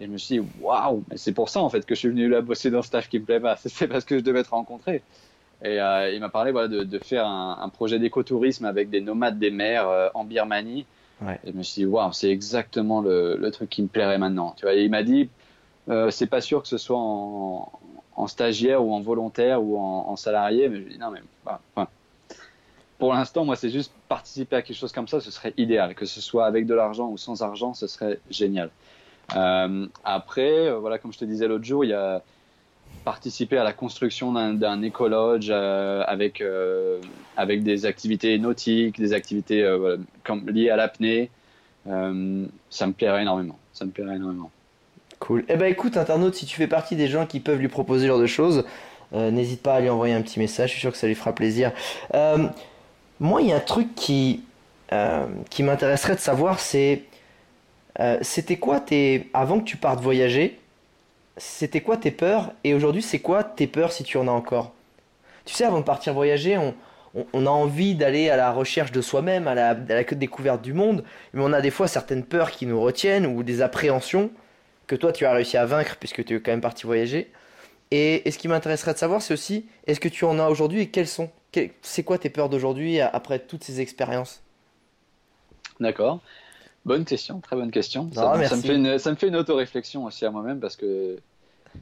[0.00, 2.28] Et je me suis dit, waouh, c'est pour ça en fait que je suis venu
[2.28, 3.56] là bosser dans ce taf qui me plaît pas.
[3.66, 5.02] C'est parce que je devais te rencontrer.
[5.62, 9.00] Et euh, il m'a parlé voilà, de, de faire un, un projet d'écotourisme avec des
[9.02, 10.86] nomades des mers euh, en Birmanie.
[11.20, 11.38] Ouais.
[11.44, 14.54] Et je me suis dit, waouh, c'est exactement le, le truc qui me plairait maintenant.
[14.56, 15.28] Tu vois, et il m'a dit,
[15.90, 17.70] euh, c'est pas sûr que ce soit en,
[18.22, 21.60] en stagiaire ou en volontaire ou en, salarié, mais je dis, non, mais bah,
[22.98, 25.94] pour l'instant, moi, c'est juste participer à quelque chose comme ça, ce serait idéal.
[25.96, 28.70] Que ce soit avec de l'argent ou sans argent, ce serait génial.
[29.34, 32.22] Euh, après, euh, voilà, comme je te disais l'autre jour, il y a
[33.04, 36.42] participer à la construction d'un- écologe euh, avec,
[37.36, 39.62] avec des activités nautiques, des activités
[40.46, 41.30] liées à l'apnée.
[41.84, 43.58] Ça me plairait énormément.
[43.72, 44.52] Ça me plairait énormément.
[45.22, 45.44] Cool.
[45.48, 48.08] Eh ben écoute, internaute, si tu fais partie des gens qui peuvent lui proposer ce
[48.08, 48.64] genre de choses,
[49.14, 51.14] euh, n'hésite pas à lui envoyer un petit message, je suis sûr que ça lui
[51.14, 51.70] fera plaisir.
[52.12, 52.48] Euh,
[53.20, 54.42] moi, il y a un truc qui,
[54.92, 57.04] euh, qui m'intéresserait de savoir, c'est
[58.22, 59.30] c'était quoi tes.
[59.32, 60.58] Avant que tu partes voyager,
[61.36, 64.72] c'était quoi tes peurs et aujourd'hui, c'est quoi tes peurs si tu en as encore?
[65.44, 66.58] Tu sais, avant de partir voyager,
[67.14, 70.72] on a envie d'aller à la recherche de soi-même, à la, à la découverte du
[70.72, 74.30] monde, mais on a des fois certaines peurs qui nous retiennent ou des appréhensions
[74.92, 77.32] que toi tu as réussi à vaincre puisque tu es quand même parti voyager.
[77.90, 80.82] Et, et ce qui m'intéresserait de savoir, c'est aussi, est-ce que tu en as aujourd'hui
[80.82, 84.42] et quelles sont que- C'est quoi tes peurs d'aujourd'hui après toutes ces expériences?
[85.80, 86.20] D'accord.
[86.84, 88.10] Bonne question, très bonne question.
[88.12, 88.54] Ah, ça, ça merci.
[88.56, 91.16] me fait une, ça me fait une auto-réflexion aussi à moi-même parce que,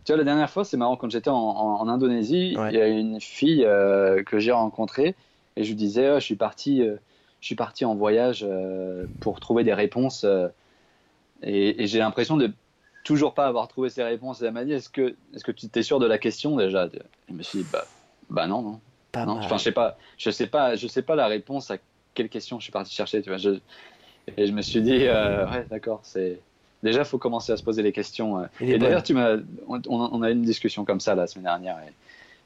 [0.05, 2.69] tu vois, la dernière fois, c'est marrant, quand j'étais en, en- en Indonésie, Ouais.
[2.71, 5.17] il y a une fille euh, que j'ai rencontrée
[5.57, 6.95] et je lui disais, Ah, je suis parti, euh,
[7.41, 10.25] je suis parti en voyage euh, pour trouver des réponses
[11.43, 12.53] et, et j'ai l'impression de
[13.05, 14.43] toujours pas avoir trouvé ces réponses.
[14.43, 16.89] Et elle m'a dit, est-ce que, est-ce que tu t'es sûr de la question déjà?
[17.29, 17.85] Je me suis dit, bah,
[18.29, 18.81] bah non, non.
[19.13, 21.79] Pas Non, enfin, je sais pas, je sais pas, je sais pas la réponse à
[22.15, 23.39] quelle question je suis parti chercher, tu vois.
[23.39, 23.59] Je,
[24.37, 26.41] et je me suis dit, euh, ouais, d'accord, c'est
[26.83, 28.39] déjà faut commencer à se poser les questions.
[28.39, 28.47] euh.
[28.61, 29.37] Et d'ailleurs, tu m'as,
[29.67, 31.79] on, on a eu une discussion comme ça la semaine dernière,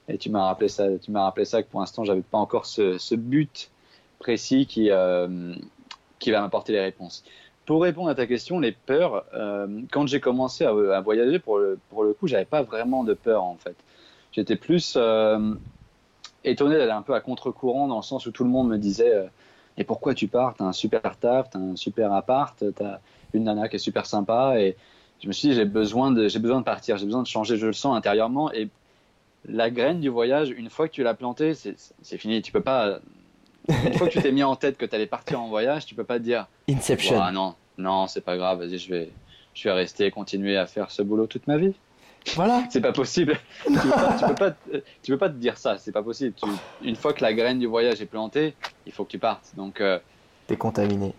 [0.08, 2.38] et, et tu m'as rappelé ça, tu m'as rappelé ça que pour l'instant, j'avais pas
[2.38, 3.70] encore ce, ce but
[4.18, 5.54] précis qui euh,
[6.18, 7.24] qui va m'apporter les réponses.
[7.66, 11.78] Pour répondre à ta question, les peurs, euh, quand j'ai commencé à, voyager, pour le,
[11.88, 13.76] pour le coup, j'avais pas vraiment de peur en fait.
[14.32, 15.54] J'étais plus euh,
[16.44, 19.14] étonné d'aller un peu à contre-courant dans le sens où tout le monde me disait
[19.14, 19.26] euh,
[19.78, 20.54] Et pourquoi tu pars?
[20.54, 22.98] T'as un super taf, t'as un super appart, t'as
[23.32, 24.60] une nana qui est super sympa.
[24.60, 24.76] Et
[25.22, 27.66] je me suis dit J'ai besoin, de, besoin de partir, j'ai besoin de changer, je
[27.66, 28.52] le sens intérieurement.
[28.52, 28.68] Et
[29.46, 32.42] la graine du voyage, une fois que tu l'as plantée, c'est, c'est fini.
[32.42, 32.98] Tu peux pas.
[33.68, 35.94] Une fois que tu t'es mis en tête que tu allais partir en voyage, tu
[35.94, 37.16] peux pas te dire Inception.
[37.16, 39.10] Ouah, non, non, c'est pas grave, vas-y, je vais,
[39.54, 41.74] je vais rester, continuer à faire ce boulot toute ma vie.
[42.34, 42.64] Voilà.
[42.70, 43.38] C'est pas possible.
[43.66, 46.02] tu, peux pas, tu, peux pas, te- tu peux pas te dire ça, c'est pas
[46.02, 46.34] possible.
[46.34, 46.48] Tu-
[46.88, 48.54] une fois que la graine du voyage est plantée,
[48.86, 49.52] il faut que tu partes.
[49.58, 49.98] Donc euh,
[50.46, 51.12] T'es contaminé.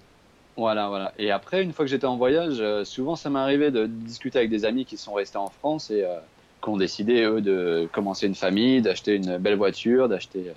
[0.58, 1.14] voilà, voilà.
[1.20, 4.40] Et après, une fois que j'étais en voyage, euh, souvent ça m'est arrivé de discuter
[4.40, 6.18] avec des amis qui sont restés en France et euh,
[6.64, 10.54] qui ont décidé, eux, de commencer une famille, d'acheter une belle voiture, d'acheter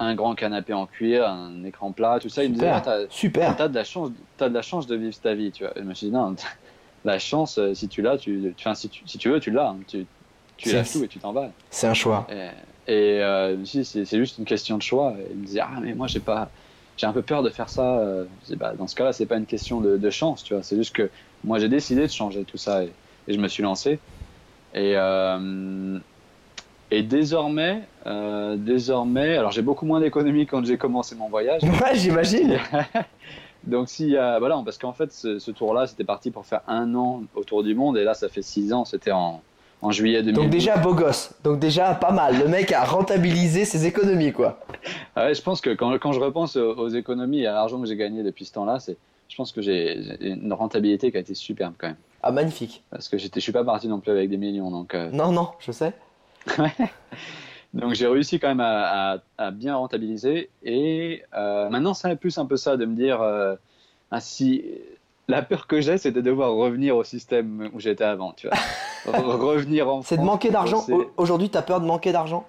[0.00, 2.44] un grand canapé en cuir, un écran plat, tout ça.
[2.44, 2.76] Ils me disaient, Super.
[2.78, 3.56] Ah, t'as- Super.
[3.56, 5.76] T'as de la chance, t'as de la chance de vivre ta vie, tu vois.
[5.78, 6.34] Et je me suis dit non,
[7.04, 9.70] la chance, euh, si tu l'as, tu, tu- si tu, si tu veux, tu l'as.
[9.70, 9.80] hein.
[9.86, 10.08] Tu,
[10.56, 11.54] tu lâches tout et tu t'en vas.
[11.70, 12.26] C'est un choix.
[12.30, 12.50] Et,
[12.86, 15.16] et, euh, me dit, c'est, c'est juste une question de choix.
[15.20, 16.52] Et il me disait ah mais moi j'ai pas,
[16.96, 17.98] j'ai un peu peur de faire ça.
[18.00, 20.54] Euh, Je dis, bah, dans ce cas-là, c'est pas une question de, de chance, tu
[20.54, 20.62] vois.
[20.62, 21.10] C'est juste que
[21.44, 22.96] moi j'ai décidé de changer tout ça et,
[23.26, 24.02] et je me suis lancé.
[24.74, 26.00] Et euh,
[26.90, 31.62] et désormais, euh, désormais, alors j'ai beaucoup moins d'économies quand j'ai commencé mon voyage.
[31.62, 32.58] Ouais, j'imagine.
[33.64, 36.94] Donc si euh, voilà, parce qu'en fait ce, ce tour-là, c'était parti pour faire un
[36.94, 39.42] an autour du monde et là ça fait six ans, c'était en,
[39.82, 40.34] en juillet 2000.
[40.34, 41.34] Donc déjà beau gosse.
[41.44, 42.38] Donc déjà pas mal.
[42.38, 44.60] Le mec a rentabilisé ses économies quoi.
[45.14, 47.78] Ah ouais, je pense que quand, quand je repense aux, aux économies et à l'argent
[47.80, 48.96] que j'ai gagné depuis ce temps-là, c'est,
[49.28, 51.96] je pense que j'ai j'ai une rentabilité qui a été superbe quand même.
[52.22, 52.82] Ah magnifique.
[52.90, 55.32] Parce que j'étais, je suis pas parti non plus avec des millions, donc euh, Non
[55.32, 55.92] non, je sais.
[57.74, 62.38] donc j'ai réussi quand même à, à- à bien rentabiliser et euh, maintenant c'est plus
[62.38, 63.54] un peu ça de me dire euh,
[64.10, 64.64] ah, si
[65.28, 68.56] la peur que j'ai, c'est de devoir revenir au système où j'étais avant, tu vois.
[69.06, 70.84] Re- revenir en C'est de manquer d'argent.
[71.16, 72.44] Aujourd'hui, t'as peur de manquer d'argent?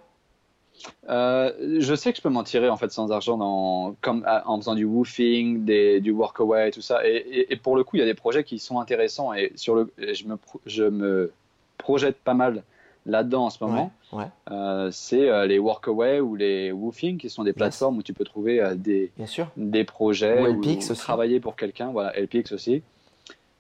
[1.10, 4.58] Euh, je sais que je peux m'en tirer en fait sans argent dans, comme, en
[4.58, 7.08] faisant du woofing, des, du workaway, tout ça.
[7.08, 9.52] Et, et- et pour le coup, il y a des projets qui sont intéressants et
[9.56, 11.32] sur le, et je, me, pro- je me
[11.78, 12.64] projette pas mal
[13.06, 13.92] là-dedans en ce moment.
[14.14, 14.26] Ouais.
[14.52, 18.24] Euh, c'est euh, les workaway ou les woofing qui sont des plateformes où tu peux
[18.26, 19.48] trouver euh, des, Bien sûr.
[19.58, 21.02] des projets Ou LPX ou aussi.
[21.02, 21.92] travailler pour quelqu'un.
[21.92, 22.84] Voilà, LPX aussi.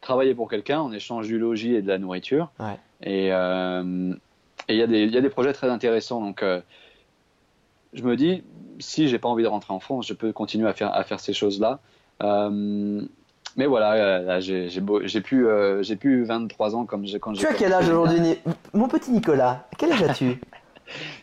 [0.01, 2.51] Travailler pour quelqu'un en échange du logis et de la nourriture.
[2.59, 2.77] Ouais.
[3.03, 3.27] Et
[4.67, 6.21] et il y, a des- y a des projets très intéressants.
[6.21, 6.43] Donc,
[7.93, 8.43] je me dis,
[8.79, 11.19] si j'ai pas envie de rentrer en France, je peux continuer à faire, à faire
[11.19, 11.79] ces choses-là.
[13.57, 17.73] Mais voilà, euh, j'ai euh, j'ai plus 23 ans comme quand j'ai Tu as quel
[17.73, 18.37] âge aujourd'hui
[18.73, 20.39] Mon petit Nicolas, quel âge as-tu?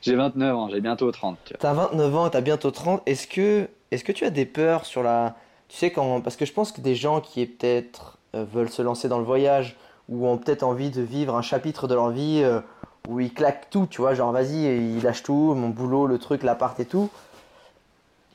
[0.00, 1.36] J'ai 29 ans, j'ai bientôt 30.
[1.44, 1.54] tu.
[1.58, 3.02] T'as 29 ans, t'as bientôt 30.
[3.06, 5.36] Est-ce que, est-ce que tu as des peurs sur la.
[5.68, 6.20] Tu sais, quand.
[6.20, 9.24] Parce que je pense que des gens qui peut-être euh, veulent se lancer dans le
[9.24, 9.76] voyage
[10.08, 12.60] ou ont peut-être envie de vivre un chapitre de leur vie euh,
[13.08, 16.42] où ils claquent tout, tu vois, genre vas-y, ils lâchent tout, mon boulot, le truc,
[16.42, 17.10] l'appart et tout.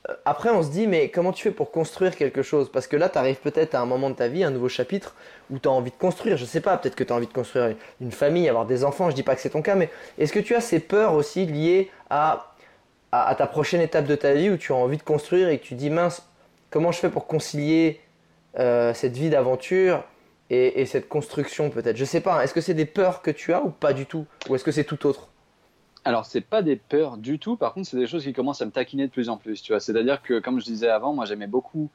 [0.08, 2.70] Euh, Après, on se dit, mais comment tu fais pour construire quelque chose?
[2.70, 5.14] Parce que là, tu arrives peut-être à un moment de ta vie, un nouveau chapitre,
[5.50, 6.36] où tu as envie de construire.
[6.36, 9.10] Je sais pas, peut-être que tu as envie de construire une famille, avoir des enfants.
[9.10, 11.46] Je dis pas que c'est ton cas, mais est-ce que tu as ces peurs aussi
[11.46, 12.54] liées à,
[13.12, 15.64] à, ta prochaine étape de ta vie où tu as envie de construire et que
[15.64, 16.26] tu dis, mince,
[16.70, 18.00] comment je fais pour concilier
[18.58, 20.04] euh, cette vie d'aventure
[20.50, 21.96] et, et cette construction peut-être?
[21.96, 24.26] Je sais pas, est-ce que c'est des peurs que tu as ou pas du tout?
[24.48, 25.28] Ou est-ce que c'est tout autre?
[26.04, 27.56] Alors, c'est pas des peurs du tout.
[27.56, 29.62] Par contre, c'est des choses qui commencent à me taquiner de plus en plus.
[29.62, 31.90] Tu vois, c'est-à-dire que, comme je disais avant, moi, j'aimais beaucoup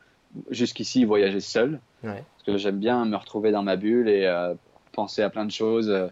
[0.49, 2.23] jusqu'ici voyager seul, Ouais.
[2.37, 4.53] parce que j'aime bien me retrouver dans ma bulle et euh,
[4.93, 6.07] penser à plein de choses euh,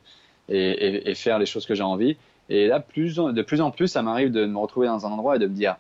[0.49, 2.17] et, et- et faire les choses que j'ai envie.
[2.49, 5.35] Et là, plus de plus en plus, ça m'arrive de me retrouver dans un endroit
[5.35, 5.75] et de me dire,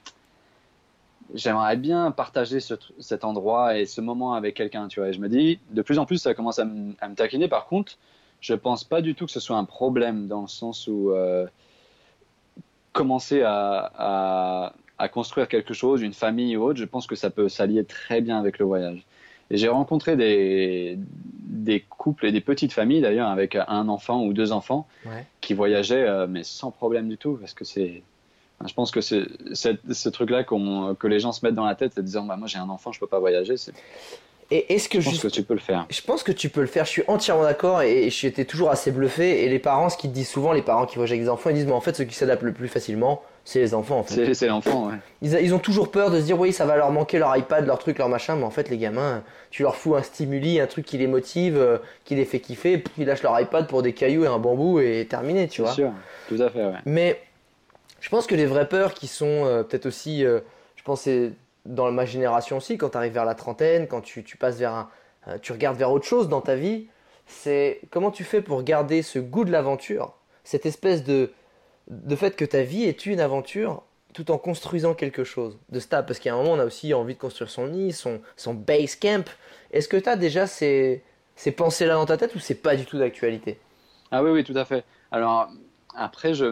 [1.33, 5.09] j'aimerais bien partager ce, cet endroit et ce moment avec quelqu'un, tu vois.
[5.09, 7.47] Et je me dis, de plus en plus, ça commence à, me- à me taquiner.
[7.47, 7.93] Par contre,
[8.41, 11.47] je pense pas du tout que ce soit un problème dans le sens où euh,
[12.97, 17.29] commencer à, à, à construire quelque chose, une famille ou autre, je pense que ça
[17.29, 19.03] peut s'allier très bien avec le voyage.
[19.49, 24.33] Et j'ai rencontré des, des couples et des petites familles d'ailleurs avec un enfant ou
[24.33, 25.25] deux enfants Ouais.
[25.41, 28.01] qui voyageaient euh, mais sans problème du tout parce que c'est
[28.65, 29.23] je pense que c'est
[29.53, 32.47] ce truc-là qu'on- que les gens se mettent dans la tête en disant bah, moi
[32.47, 33.55] j'ai un enfant je peux pas voyager
[34.49, 36.49] Et est-ce que je pense juste- que tu peux le faire Je pense que tu
[36.49, 39.43] peux le faire, je suis entièrement d'accord et j'étais toujours assez bluffé.
[39.43, 41.49] Et les parents, ce qu'ils te disent souvent, les parents qui voyagent avec des enfants,
[41.49, 44.03] ils disent Mais en fait, ceux qui s'adaptent le plus facilement, c'est les enfants en
[44.03, 44.25] fait.
[44.25, 44.95] c'est c'est l'enfant ouais.
[45.21, 47.79] Ils, ont toujours peur de se dire Oui, ça va leur manquer leur iPad, leur
[47.79, 48.35] truc, leur machin.
[48.35, 51.57] Mais en fait, les gamins, tu leur fous un stimuli, un truc qui les motive,
[51.57, 54.39] euh, qui les fait kiffer, puis ils lâchent leur iPad pour des cailloux et un
[54.39, 55.71] bambou et terminé, tu vois.
[55.71, 55.91] sûr
[56.29, 56.73] tout à fait ouais.
[56.85, 57.21] Mais
[57.99, 60.39] je pense que les vraies peurs qui sont euh, peut-être aussi, euh,
[60.75, 61.31] je pense c'est
[61.67, 64.89] dans ma génération aussi, quand tu arrives vers la trentaine, quand tu, passes vers un,
[65.27, 66.87] euh, tu regardes vers autre chose dans ta vie,
[67.25, 71.31] c'est comment tu fais pour garder ce goût de l'aventure, cette espèce de,
[71.89, 76.07] de fait que ta vie est une aventure tout en construisant quelque chose de stable.
[76.07, 78.95] Parce qu'à un moment, on a aussi envie de construire son nid, son, son base
[78.95, 79.29] camp.
[79.71, 81.03] Est-ce que tu as déjà ces,
[81.35, 83.59] ces pensées-là dans ta tête ou c'est pas du tout d'actualité?
[84.09, 84.85] Ah oui, oui, tout à fait.
[85.11, 85.49] Alors,
[85.95, 86.45] après, je,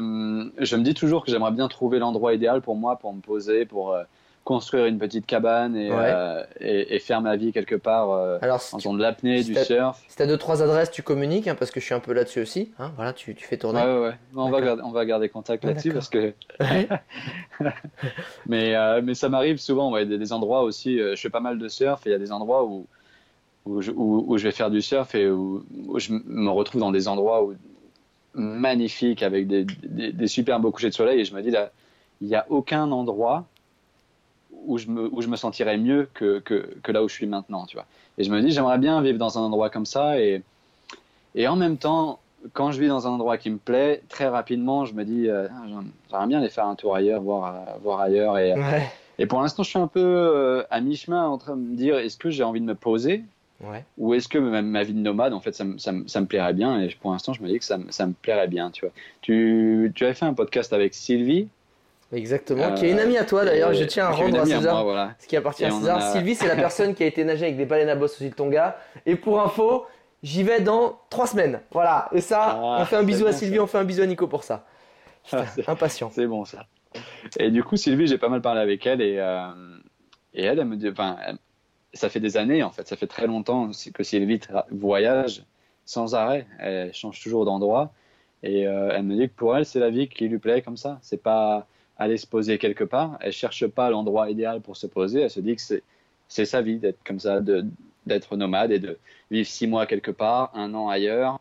[0.60, 3.66] je me dis toujours que j'aimerais bien trouver l'endroit idéal pour moi, pour me poser,
[3.66, 4.04] pour euh,
[4.46, 5.98] construire une petite cabane et, Ouais.
[6.00, 9.42] euh, et, et faire ma vie quelque part euh, Alors, si en faisant de l'apnée,
[9.44, 10.02] si du surf.
[10.08, 12.40] Si t'as deux trois adresses, tu communiques hein, parce que je suis un peu là-dessus
[12.42, 12.72] aussi.
[12.80, 13.82] Hein, voilà, tu, tu fais tourner.
[13.82, 14.14] Ouais, ouais, ouais.
[14.36, 16.34] On va, garder, on va garder contact Ouais, là-dessus parce que.
[18.48, 20.98] mais, euh, mais ça m'arrive souvent, ouais, des, des endroits aussi.
[20.98, 22.86] je fais pas mal de surf et il y a des endroits où,
[23.66, 26.82] où, je, où, où je vais faire du surf et où, où je me retrouve
[26.82, 27.56] dans des endroits où,
[28.34, 31.72] magnifiques avec des, des, des super beaux couchers de soleil et je me dis là,
[32.22, 33.46] il n'y a aucun endroit
[34.68, 37.28] où je me, où je me sentirais mieux que, que, que là où je suis
[37.28, 37.86] maintenant, tu vois.
[38.18, 40.42] Et je me dis, j'aimerais bien vivre dans un endroit comme ça et,
[41.36, 42.20] et en même temps,
[42.54, 45.48] quand je vis dans un endroit qui me plaît, très rapidement, je me dis, euh,
[45.52, 48.38] Ah, j'aim- j'aimerais bien aller faire un tour ailleurs, voir, euh, voir ailleurs.
[48.38, 48.88] Et, Ouais.
[49.20, 51.98] et pour l'instant, je suis un peu euh, à mi-chemin en train de me dire,
[51.98, 53.24] est-ce que j'ai envie de me poser
[53.64, 53.84] Ouais.
[53.98, 56.20] ou est-ce que ma, ma vie de nomade, en fait, ça, me- ça, me- ça
[56.22, 58.48] me plairait bien Et pour l'instant, je me dis que ça, me- ça me plairait
[58.50, 58.94] bien, tu vois.
[59.22, 61.48] Tu, tu avais fait un podcast avec Sylvie.
[62.14, 62.64] Exactement.
[62.64, 63.74] Euh, qui est une amie à toi d'ailleurs.
[63.74, 65.16] Je tiens à rendre à César moi, voilà.
[65.20, 65.98] ce qui appartient Et à César.
[65.98, 68.24] a- Sylvie, c'est la personne qui a été nager avec des baleines à bosse aux
[68.24, 68.78] îles Tonga.
[69.06, 69.86] Et pour info,
[70.24, 71.62] j'y vais dans trois semaines.
[71.72, 72.08] Voilà.
[72.14, 73.64] Et ça, Ah, on fait un bisou à Sylvie, ça.
[73.64, 74.66] on fait un bisou à Nico pour ça.
[75.34, 76.12] Ah, impatient.
[76.14, 76.66] C'est bon ça.
[77.40, 79.48] Et du coup, Sylvie, j'ai pas mal parlé avec elle et, euh,
[80.34, 81.18] et elle, elle me dit, enfin,
[81.94, 84.40] ça fait des années en fait, ça fait très longtemps que Sylvie
[84.72, 85.44] voyage
[85.86, 86.46] sans arrêt.
[86.60, 87.92] Elle change toujours d'endroit
[88.44, 90.78] et euh, elle me dit que pour elle, c'est la vie qui lui plaît comme
[90.78, 91.00] ça.
[91.02, 91.66] C'est pas
[91.98, 93.18] aller se poser quelque part.
[93.22, 95.22] Elle cherche pas l'endroit idéal pour se poser.
[95.22, 95.84] Elle se dit que c'est
[96.28, 97.40] c'est sa vie d'être comme ça,
[98.06, 98.98] d'être nomade et de
[99.32, 101.40] vivre six mois quelque part, un an ailleurs,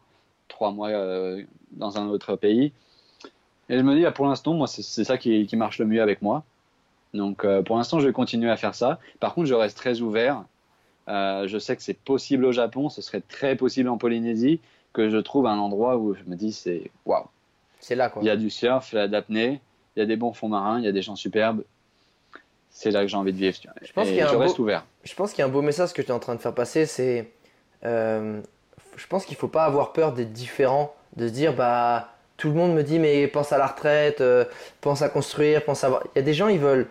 [0.49, 1.43] trois mois euh,
[1.73, 2.73] dans un autre pays.
[3.71, 5.87] Et je me dis, ah, pour l'instant, moi, c'est c'est ça qui, qui marche le
[5.87, 6.45] mieux avec moi.
[7.15, 8.99] Donc, euh, pour l'instant, je vais continuer à faire ça.
[9.21, 10.45] Par contre, je reste très ouvert.
[11.09, 14.61] Euh, je sais que c'est possible au Japon, ce serait très possible en Polynésie,
[14.93, 17.27] que je trouve un endroit où je me dis, c'est waouh.
[17.81, 18.23] C'est là quoi.
[18.23, 19.61] Il y a du surf, il y a de l'apnée,
[19.97, 21.63] il y a des bons fonds marins, il y a des gens superbes.
[22.71, 23.57] C'est là que j'ai envie de vivre.
[23.59, 23.77] tu vois.
[23.83, 24.85] Je pense qu'il y a un beau- ouvert.
[25.05, 26.55] Je pense qu'il y a un beau message que tu es en train de faire
[26.55, 27.31] passer, c'est
[27.85, 28.41] euh,
[28.97, 32.55] je pense qu'il faut pas avoir peur d'être différent, de se dire bah tout le
[32.55, 34.45] monde me dit mais pense à la retraite, euh,
[34.81, 36.03] pense à construire, pense à avoir.
[36.15, 36.89] Il y a des gens ils veulent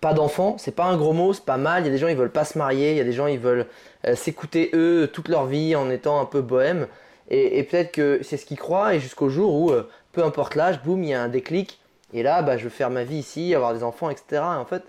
[0.00, 1.82] pas d'enfants, c'est pas un gros mot, c'est pas mal.
[1.82, 3.26] Il y a des gens ils veulent pas se marier, il y a des gens
[3.26, 3.66] ils veulent
[4.06, 6.86] euh, s'écouter eux toute leur vie en étant un peu bohème.
[7.30, 10.54] Et, et peut-être que c'est ce qu'ils croient et jusqu'au jour où euh, peu importe
[10.54, 11.80] l'âge, boum, il y a un déclic.
[12.14, 14.24] Et là, bah, je veux faire ma vie ici, avoir des enfants, etc.
[14.32, 14.84] Et en fait,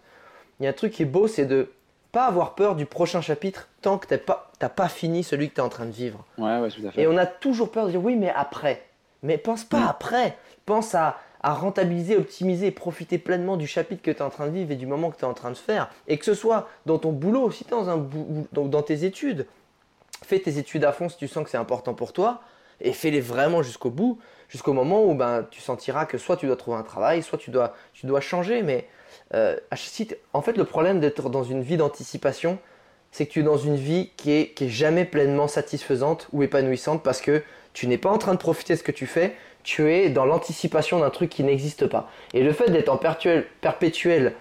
[0.60, 1.72] il y a un truc qui est beau, c'est de
[2.12, 5.56] pas avoir peur du prochain chapitre tant que t'as pas, t'as pas fini celui que
[5.56, 6.24] tu es en train de vivre.
[6.38, 7.02] Ouais, ouais, tout à fait.
[7.02, 8.82] Et on a toujours peur de dire oui, mais après.
[9.24, 10.38] Mais pense pas après.
[10.66, 14.46] Pense à, à rentabiliser, optimiser et profiter pleinement du chapitre que tu es en train
[14.48, 15.90] de vivre et du moment que tu es en train de faire.
[16.08, 19.04] Et que ce soit dans ton boulot, si tu es dans, un bou- dans tes
[19.04, 19.46] études.
[20.24, 22.42] Fais tes études à fond si tu sens que c'est important pour toi
[22.82, 24.20] et fais-les vraiment jusqu'au bout,
[24.50, 27.52] jusqu'au moment où ben, tu sentiras que soit tu dois trouver un travail, soit tu
[27.52, 28.62] dois, tu dois changer.
[28.64, 28.88] Mais
[29.34, 29.58] euh,
[30.34, 32.60] en fait, le problème d'être dans une vie d'anticipation,
[33.12, 36.44] c'est que tu es dans une vie qui est, qui est jamais pleinement satisfaisante ou
[36.44, 37.44] épanouissante parce que
[37.74, 40.26] tu n'es pas en train de profiter de ce que tu fais, tu es dans
[40.26, 42.10] l'anticipation d'un truc qui n'existe pas.
[42.34, 44.34] Et le fait d'être en perpétuel, perpétuel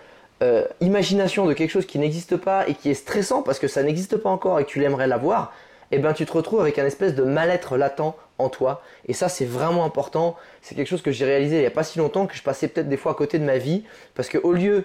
[0.43, 3.83] euh, imagination de quelque chose qui n'existe pas et qui est stressant parce que ça
[3.83, 5.53] n'existe pas encore et que tu l'aimerais l'avoir,
[5.91, 8.82] eh ben tu te retrouves avec un espèce de mal-être latent en toi.
[9.07, 10.37] Et ça, c'est vraiment important.
[10.62, 12.68] C'est quelque chose que j'ai réalisé il n'y a pas si longtemps que je passais
[12.68, 14.85] peut-être des fois à côté de ma vie parce que au lieu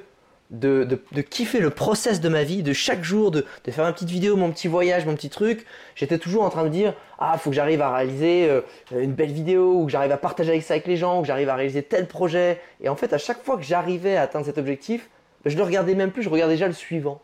[0.51, 3.83] de, de, de kiffer le process de ma vie, de chaque jour, de, de faire
[3.85, 5.65] ma petite vidéo, mon petit voyage, mon petit truc.
[5.95, 9.31] J'étais toujours en train de dire ah faut que j'arrive à réaliser euh, une belle
[9.31, 11.83] vidéo ou que j'arrive à partager ça avec les gens ou que j'arrive à réaliser
[11.83, 12.59] tel projet.
[12.81, 15.09] Et en fait, à chaque fois que j'arrivais à atteindre cet objectif,
[15.45, 17.21] je le regardais même plus, je regardais déjà le suivant.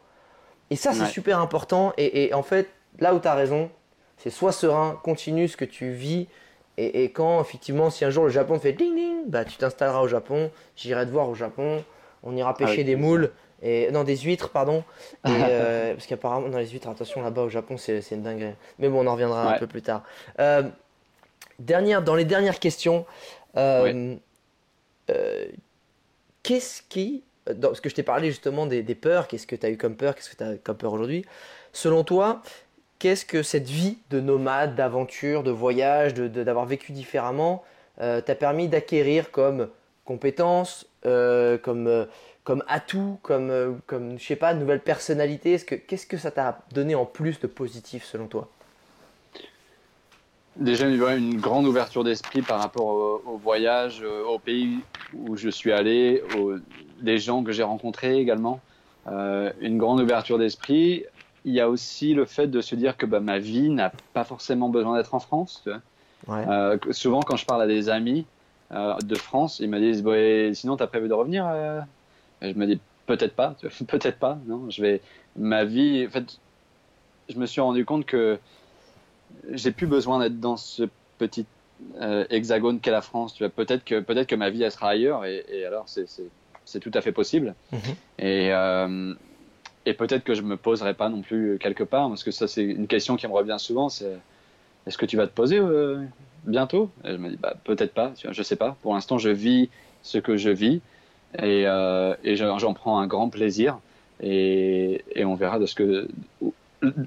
[0.69, 1.07] Et ça, c'est Ouais.
[1.07, 1.93] super important.
[1.97, 2.69] Et, et en fait,
[2.99, 3.69] là où tu as raison,
[4.17, 6.27] c'est sois serein, continue ce que tu vis.
[6.77, 10.01] Et, et quand, effectivement, si un jour le Japon fait ding ding, bah, tu t'installeras
[10.01, 11.83] au Japon, j'irai te voir au Japon,
[12.23, 14.83] on ira pêcher Avec des moules, et, non, des huîtres, pardon.
[15.25, 18.53] Et, euh, parce qu'apparemment, dans les huîtres, attention, là-bas au Japon, c'est une dinguerie.
[18.79, 20.03] Mais bon, on en reviendra un peu plus tard.
[20.39, 20.63] Euh,
[21.59, 23.05] dernière, dans les dernières questions,
[23.57, 24.15] euh,
[26.43, 29.65] qu'est-ce qui, dans, parce que je t'ai parlé justement des, des peurs, qu'est-ce que tu
[29.65, 31.25] as eu comme peur, qu'est-ce que tu as comme peur aujourd'hui?
[31.73, 32.41] Selon toi,
[33.05, 37.63] qu'est-ce que cette vie de nomade, d'aventure, de voyage, de- de- d'avoir vécu différemment,
[38.01, 39.67] euh, t'a permis d'acquérir comme
[40.05, 42.05] compétences, euh, comme, euh,
[42.43, 46.57] comme atout, comme, comme je sais pas, nouvelle personnalité Est-ce que- Qu'est-ce que ça t'a
[46.73, 48.49] donné en plus de positif selon toi?
[50.55, 54.79] Déjà, une, grande ouverture d'esprit par rapport au, voyage, au pays
[55.13, 56.55] où je suis allé, aux,
[57.17, 58.61] gens que j'ai rencontrés également.
[59.05, 61.05] Une grande ouverture d'esprit.
[61.45, 64.23] Il y a aussi le fait de se dire que bah, ma vie n'a pas
[64.23, 65.61] forcément besoin d'être en France.
[65.63, 65.81] tu vois.
[66.27, 66.47] Ouais.
[66.47, 68.25] Euh, souvent, quand je parle à des amis
[68.71, 71.81] euh, de France, ils me disent Bah, sinon, tu as prévu de revenir euh?
[72.41, 73.55] Et Je me dis peut-être pas,
[73.87, 74.39] peut-être pas.
[74.47, 75.01] Non, je vais.
[75.37, 76.39] Ma vie, en fait,
[77.29, 78.39] je me suis rendu compte que
[79.51, 80.83] j'ai plus besoin d'être dans ce
[81.17, 81.45] petit
[82.29, 83.37] hexagone qu'est la France.
[83.37, 87.01] Peut-être que peut-être que ma vie elle sera ailleurs et, et alors c'est tout à
[87.01, 87.53] fait possible.
[87.73, 87.79] Mhm.
[88.19, 88.51] Et
[89.85, 92.63] et peut-être que je me poserai pas non plus quelque part parce que ça c'est
[92.63, 93.89] une question qui me revient souvent.
[93.89, 94.17] C'est
[94.87, 96.03] est-ce que tu vas te poser euh,
[96.45, 96.89] bientôt?
[97.03, 98.13] Et je me dis bah peut-être pas.
[98.31, 98.77] Je sais pas.
[98.81, 99.69] Pour l'instant je vis
[100.03, 100.81] ce que je vis
[101.39, 103.79] et, euh, et j'en prends un grand plaisir
[104.21, 106.07] et, et on verra de ce que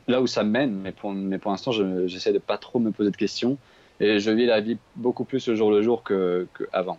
[0.08, 0.72] là où ça mène.
[0.72, 3.56] Mais pour, mais pour l'instant, je- j'essaie de pas trop me poser de questions
[4.00, 6.98] et je vis la vie beaucoup plus au jour le jour que, que avant.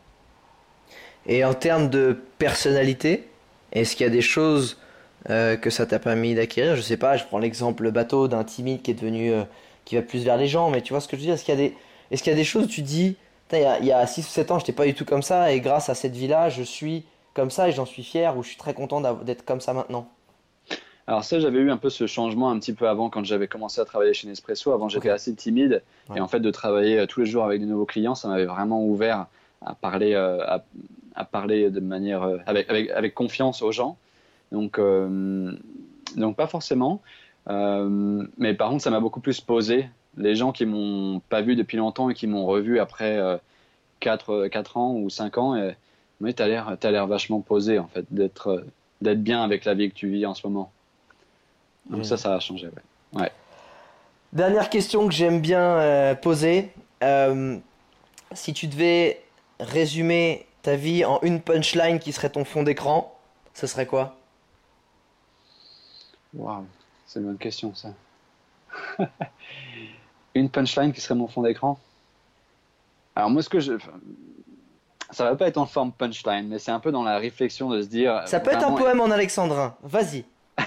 [1.28, 3.26] Et en termes de personnalité,
[3.72, 4.78] est-ce qu'il y a des choses
[5.30, 8.82] euh, que ça t'a permis d'acquérir Je sais pas, je prends l'exemple bateau d'un timide
[8.82, 9.44] qui est devenu, euh,
[9.86, 11.34] qui va plus vers les gens, mais tu vois ce que je veux dire?
[11.36, 11.76] Est-ce qu'il y a des,
[12.12, 13.16] est-ce qu'il y a des choses où tu dis,
[13.52, 15.24] il y a, il y a 6 ou 7 ans, j'étais pas du tout comme
[15.24, 17.04] ça, et grâce à cette vie-là, je suis
[17.34, 20.08] comme ça et j'en suis fier, ou je suis très content d'être comme ça maintenant?
[21.08, 23.82] Alors ça, j'avais eu un peu ce changement un petit peu avant quand j'avais commencé
[23.82, 24.72] à travailler chez Nespresso.
[24.72, 26.18] Avant, j'étais assez timide Ouais.
[26.18, 28.46] et en fait de travailler euh, tous les jours avec de nouveaux clients, ça m'avait
[28.46, 29.26] vraiment ouvert
[29.66, 30.64] à parler, euh, à,
[31.16, 33.98] à parler de manière euh, avec, avec, avec confiance aux gens.
[34.52, 35.54] Donc, euh,
[36.16, 37.02] donc pas forcément.
[37.50, 39.90] Euh, mais par contre, ça m'a beaucoup plus posé.
[40.18, 43.38] Les gens qui m'ont pas vu depuis longtemps et qui m'ont revu après euh,
[44.00, 45.76] 4, 4 ans ou 5 ans, et,
[46.20, 48.64] mais l'air, t'as l'air vachement posé en fait, d'être,
[49.02, 50.72] d'être bien avec la vie que tu vis en ce moment.
[51.90, 52.70] Donc ça, ça a changé.
[53.14, 53.32] Ouais.
[54.34, 56.70] Dernière question que j'aime bien euh, poser.
[57.04, 57.58] Euh,
[58.34, 59.22] si tu devais
[59.60, 63.18] résumer ta vie en une punchline qui serait ton fond d'écran,
[63.56, 64.19] ce serait quoi?
[66.34, 66.66] Waouh,
[67.06, 67.90] c'est une bonne question ça.
[70.36, 71.80] une punchline qui serait mon fond d'écran.
[73.16, 73.74] Alors moi, ce que je,
[75.12, 77.82] ça va pas être en forme punchline, mais c'est un peu dans la réflexion de
[77.82, 78.22] se dire.
[78.26, 79.76] Ça peut être un poème en alexandrin.
[79.84, 80.26] Vas-y.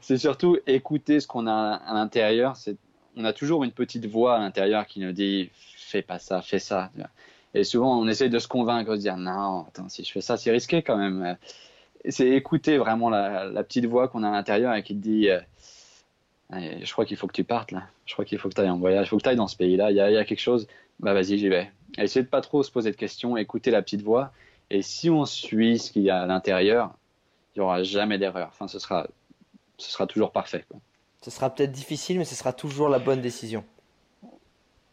[0.00, 2.56] C'est surtout écouter ce qu'on a à l'intérieur.
[3.16, 6.58] On a toujours une petite voix à l'intérieur qui nous dit fais pas ça, fais
[6.58, 6.90] ça.
[7.54, 10.20] Et souvent, on essaye de se convaincre, de se dire non, attends, si je fais
[10.20, 11.36] ça, c'est risqué quand même.
[12.08, 15.40] C'est écouter vraiment la, petite voix qu'on a à l'intérieur et qui te dit euh,
[16.50, 17.84] je crois qu'il faut que tu partes là.
[18.06, 19.48] Je crois qu'il faut que tu ailles en voyage, il faut que tu ailles dans
[19.48, 19.90] ce pays-là.
[19.90, 20.66] Il y, a- il y a quelque chose,
[21.00, 21.70] bah vas-y, j'y vais.
[21.98, 24.32] Et essayer de pas trop se poser de questions, écouter la petite voix.
[24.70, 26.92] Et si on suit ce qu'il y a à l'intérieur,
[27.54, 28.48] il n'y aura jamais d'erreur.
[28.52, 29.06] Enfin, ce sera,
[29.78, 30.64] ce sera toujours parfait.
[31.22, 33.64] Ce sera peut-être difficile, mais ce sera toujours la bonne décision.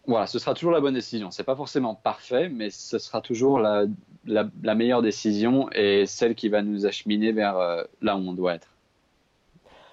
[0.09, 1.29] Voilà, ce sera toujours la bonne décision.
[1.29, 3.83] C'est pas forcément parfait, mais ce sera toujours la,
[4.25, 8.33] la, la meilleure décision et celle qui va nous acheminer vers euh, là où on
[8.33, 8.69] doit être.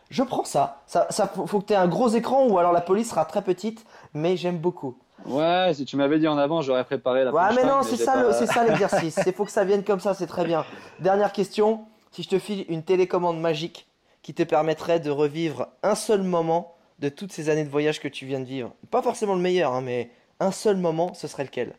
[0.08, 0.80] Je prends ça.
[0.86, 3.42] Ça, ça faut, que tu aies un gros écran ou alors la police sera très
[3.42, 4.96] petite, mais j'aime beaucoup.
[5.26, 8.12] Ouais, si tu m'avais dit en avant, j'aurais préparé la Ouais, mais non, c'est ça,
[8.14, 9.18] pas- ça l'exercice.
[9.26, 10.64] Il faut que ça vienne comme ça, c'est très bien.
[11.00, 11.84] Dernière question.
[12.12, 13.86] Si je te file une télécommande magique
[14.22, 18.08] qui te permettrait de revivre un seul moment de toutes ces années de voyage que
[18.08, 21.44] tu viens de vivre, pas forcément le meilleur, hein, mais un seul moment, ce serait
[21.44, 21.74] lequel?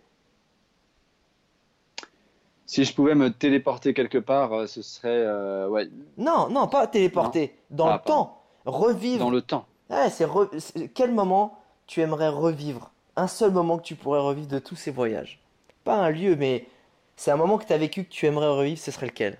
[2.67, 5.87] Si je pouvais me téléporter quelque part, euh, ce serait euh, ouais,
[6.17, 7.55] Non, non, pas téléporter.
[7.69, 8.41] Dans Ah, le temps.
[8.65, 9.23] Revivre.
[9.23, 9.65] dans le temps.
[9.89, 12.91] Ouais, c'est re- c'est- Quel moment tu aimerais revivre?
[13.15, 15.39] Un seul moment que tu pourrais revivre de tous ces voyages.
[15.85, 16.67] Pas un lieu, mais
[17.15, 19.37] c'est un moment que tu as vécu que tu aimerais revivre, ce serait lequel?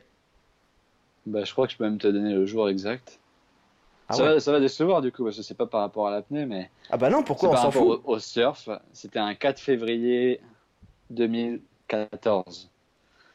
[1.28, 3.20] Bah, je crois que je peux même te donner le jour exact.
[4.10, 4.34] Ah ça, ouais.
[4.36, 6.70] va, ça va décevoir du coup, parce que c'est pas par rapport à l'apnée, mais
[6.90, 8.70] Ah bah non, pourquoi on s'en fout au, au surf.
[8.94, 10.40] C'était un 4 février
[11.10, 12.70] 2014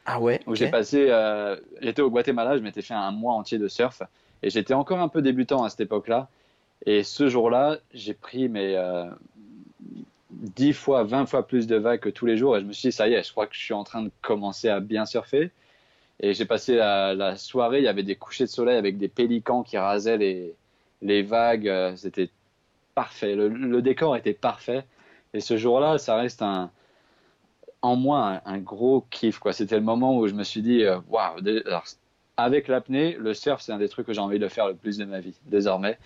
[0.05, 0.41] Ah ouais.
[0.47, 1.07] où j'ai passé.
[1.09, 4.01] euh, j'étais au Guatemala, je m'étais fait un mois entier de surf
[4.41, 6.27] et j'étais encore un peu débutant à cette époque-là.
[6.85, 9.05] Et ce jour-là, j'ai pris mes euh,
[10.31, 12.89] 10 fois, 20 fois plus de vagues que tous les jours et je me suis
[12.89, 15.05] dit, ça y est, je crois que je suis en train de commencer à bien
[15.05, 15.51] surfer.
[16.19, 19.07] Et j'ai passé la, la soirée, il y avait des couchers de soleil avec des
[19.07, 20.53] pélicans qui rasaient les,
[21.03, 21.67] les vagues.
[21.67, 22.29] euh, C'était
[22.95, 23.35] parfait.
[23.35, 24.85] Le, décor était parfait.
[25.33, 26.43] Et ce jour-là, ça reste
[27.81, 29.39] en moi un, gros kiff.
[29.51, 31.39] C'était le moment où je me suis dit, euh, waouh,
[32.37, 34.97] avec l'apnée, le surf, c'est un des trucs que j'ai envie de faire le plus
[34.97, 35.97] de ma vie, désormais.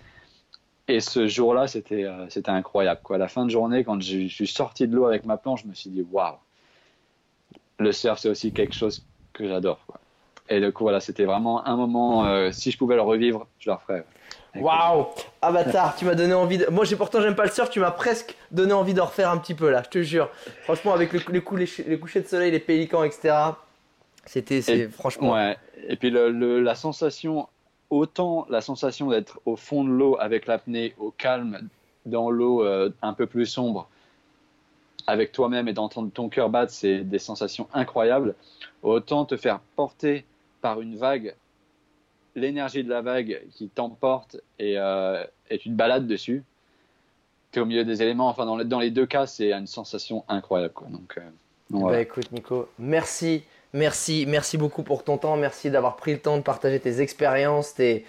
[0.88, 3.00] Et ce jour-là, c'était euh, incroyable.
[3.02, 3.16] Quoi.
[3.16, 5.68] À la fin de journée, quand je suis sorti de l'eau avec ma planche, je
[5.68, 6.36] me suis dit, waouh,
[7.78, 9.84] le surf, c'est aussi quelque chose que j'adore.
[10.50, 13.68] Et du coup, voilà, c'était vraiment un moment, euh, si je pouvais le revivre, je
[13.70, 14.04] le referais.
[14.56, 15.06] Waouh
[15.42, 16.66] Avatar, tu m'as donné envie de...
[16.70, 19.36] Moi j'ai pourtant j'aime pas le surf, tu m'as presque donné envie d'en refaire un
[19.36, 20.30] petit peu là, je te jure.
[20.62, 23.34] Franchement avec le- les, coups, les, ch- les couchers de soleil, les pélicans, etc.
[24.24, 25.34] C'était, c'est Et- franchement...
[25.34, 25.56] Ouais.
[25.86, 27.46] Et puis le, le- la sensation,
[27.90, 31.68] autant la sensation d'être au fond de l'eau avec l'apnée, au calme,
[32.06, 33.88] dans l'eau euh, un peu plus sombre,
[35.06, 38.34] avec toi-même et d'entendre ton cœur battre, c'est des sensations incroyables.
[38.82, 40.24] Autant te faire porter
[40.60, 41.34] par une vague,
[42.34, 46.44] l'énergie de la vague qui t'emporte et, euh, et tu te balades dessus.
[47.52, 48.28] Tu es au milieu des éléments.
[48.28, 50.74] Enfin, dans les, dans les deux cas, c'est une sensation incroyable.
[50.74, 50.88] Quoi.
[50.88, 51.20] Donc, euh,
[51.70, 52.00] donc, Bah voilà.
[52.00, 53.42] écoute Nico, merci,
[53.72, 57.74] merci, merci beaucoup pour ton temps, merci d'avoir pris le temps de partager tes expériences,
[57.74, 58.04] tes...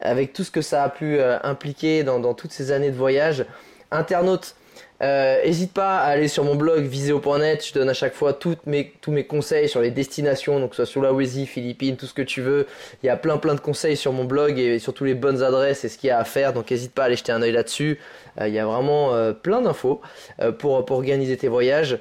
[0.00, 2.96] avec tout ce que ça a pu euh, impliquer dans, dans toutes ces années de
[2.96, 3.46] voyage.
[3.90, 4.54] Internaute,
[5.02, 9.24] n'hésite pas à aller sur mon blog viseo.net, je donne à chaque fois tous mes
[9.26, 12.66] conseils sur les destinations, donc soit Sulawesi, Philippines, tout ce que tu veux.
[13.02, 15.84] Il y a plein plein de conseils sur mon blog et surtout les bonnes adresses
[15.84, 17.52] et ce qu'il y a à faire, donc n'hésite pas à aller jeter un œil
[17.52, 17.98] là-dessus.
[18.40, 20.00] Euh, il y a vraiment euh, plein d'infos
[20.40, 21.98] euh, pour, organiser tes voyages.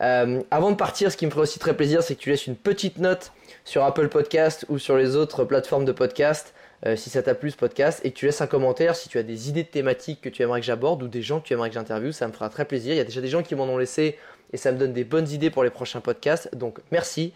[0.00, 2.46] Euh, avant de partir, ce qui me ferait aussi très plaisir, c'est que tu laisses
[2.46, 3.32] une petite note
[3.64, 6.52] sur Apple Podcast ou sur les autres plateformes de podcast,
[6.86, 9.18] euh, si ça t'a plu ce podcast, et que tu laisses un commentaire si tu
[9.18, 11.52] as des idées de thématiques que tu aimerais que j'aborde ou des gens que tu
[11.52, 12.92] aimerais que j'interviewe, ça me fera très plaisir.
[12.92, 14.18] Il y a déjà des gens qui m'en ont laissé
[14.52, 17.32] et ça me donne des bonnes idées pour les prochains podcasts, donc merci.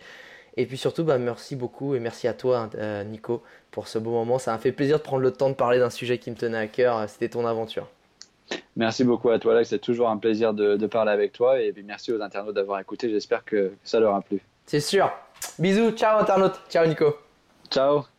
[0.57, 4.11] Et puis surtout, bah, merci beaucoup et merci à toi, euh, Nico, pour ce beau
[4.11, 4.39] moment.
[4.39, 6.59] Ça m'a fait plaisir de prendre le temps de parler d'un sujet qui me tenait
[6.59, 7.09] à cœur.
[7.09, 7.89] C'était ton aventure.
[8.77, 9.71] Merci beaucoup à toi, Alex.
[9.71, 11.61] C'est toujours un plaisir de, de parler avec toi.
[11.61, 13.09] Et puis merci aux internautes d'avoir écouté.
[13.09, 14.41] J'espère que ça leur a plu.
[14.67, 15.11] C'est sûr.
[15.59, 17.17] Bisous, ciao internaute, ciao Nico.
[17.71, 18.18] Ciao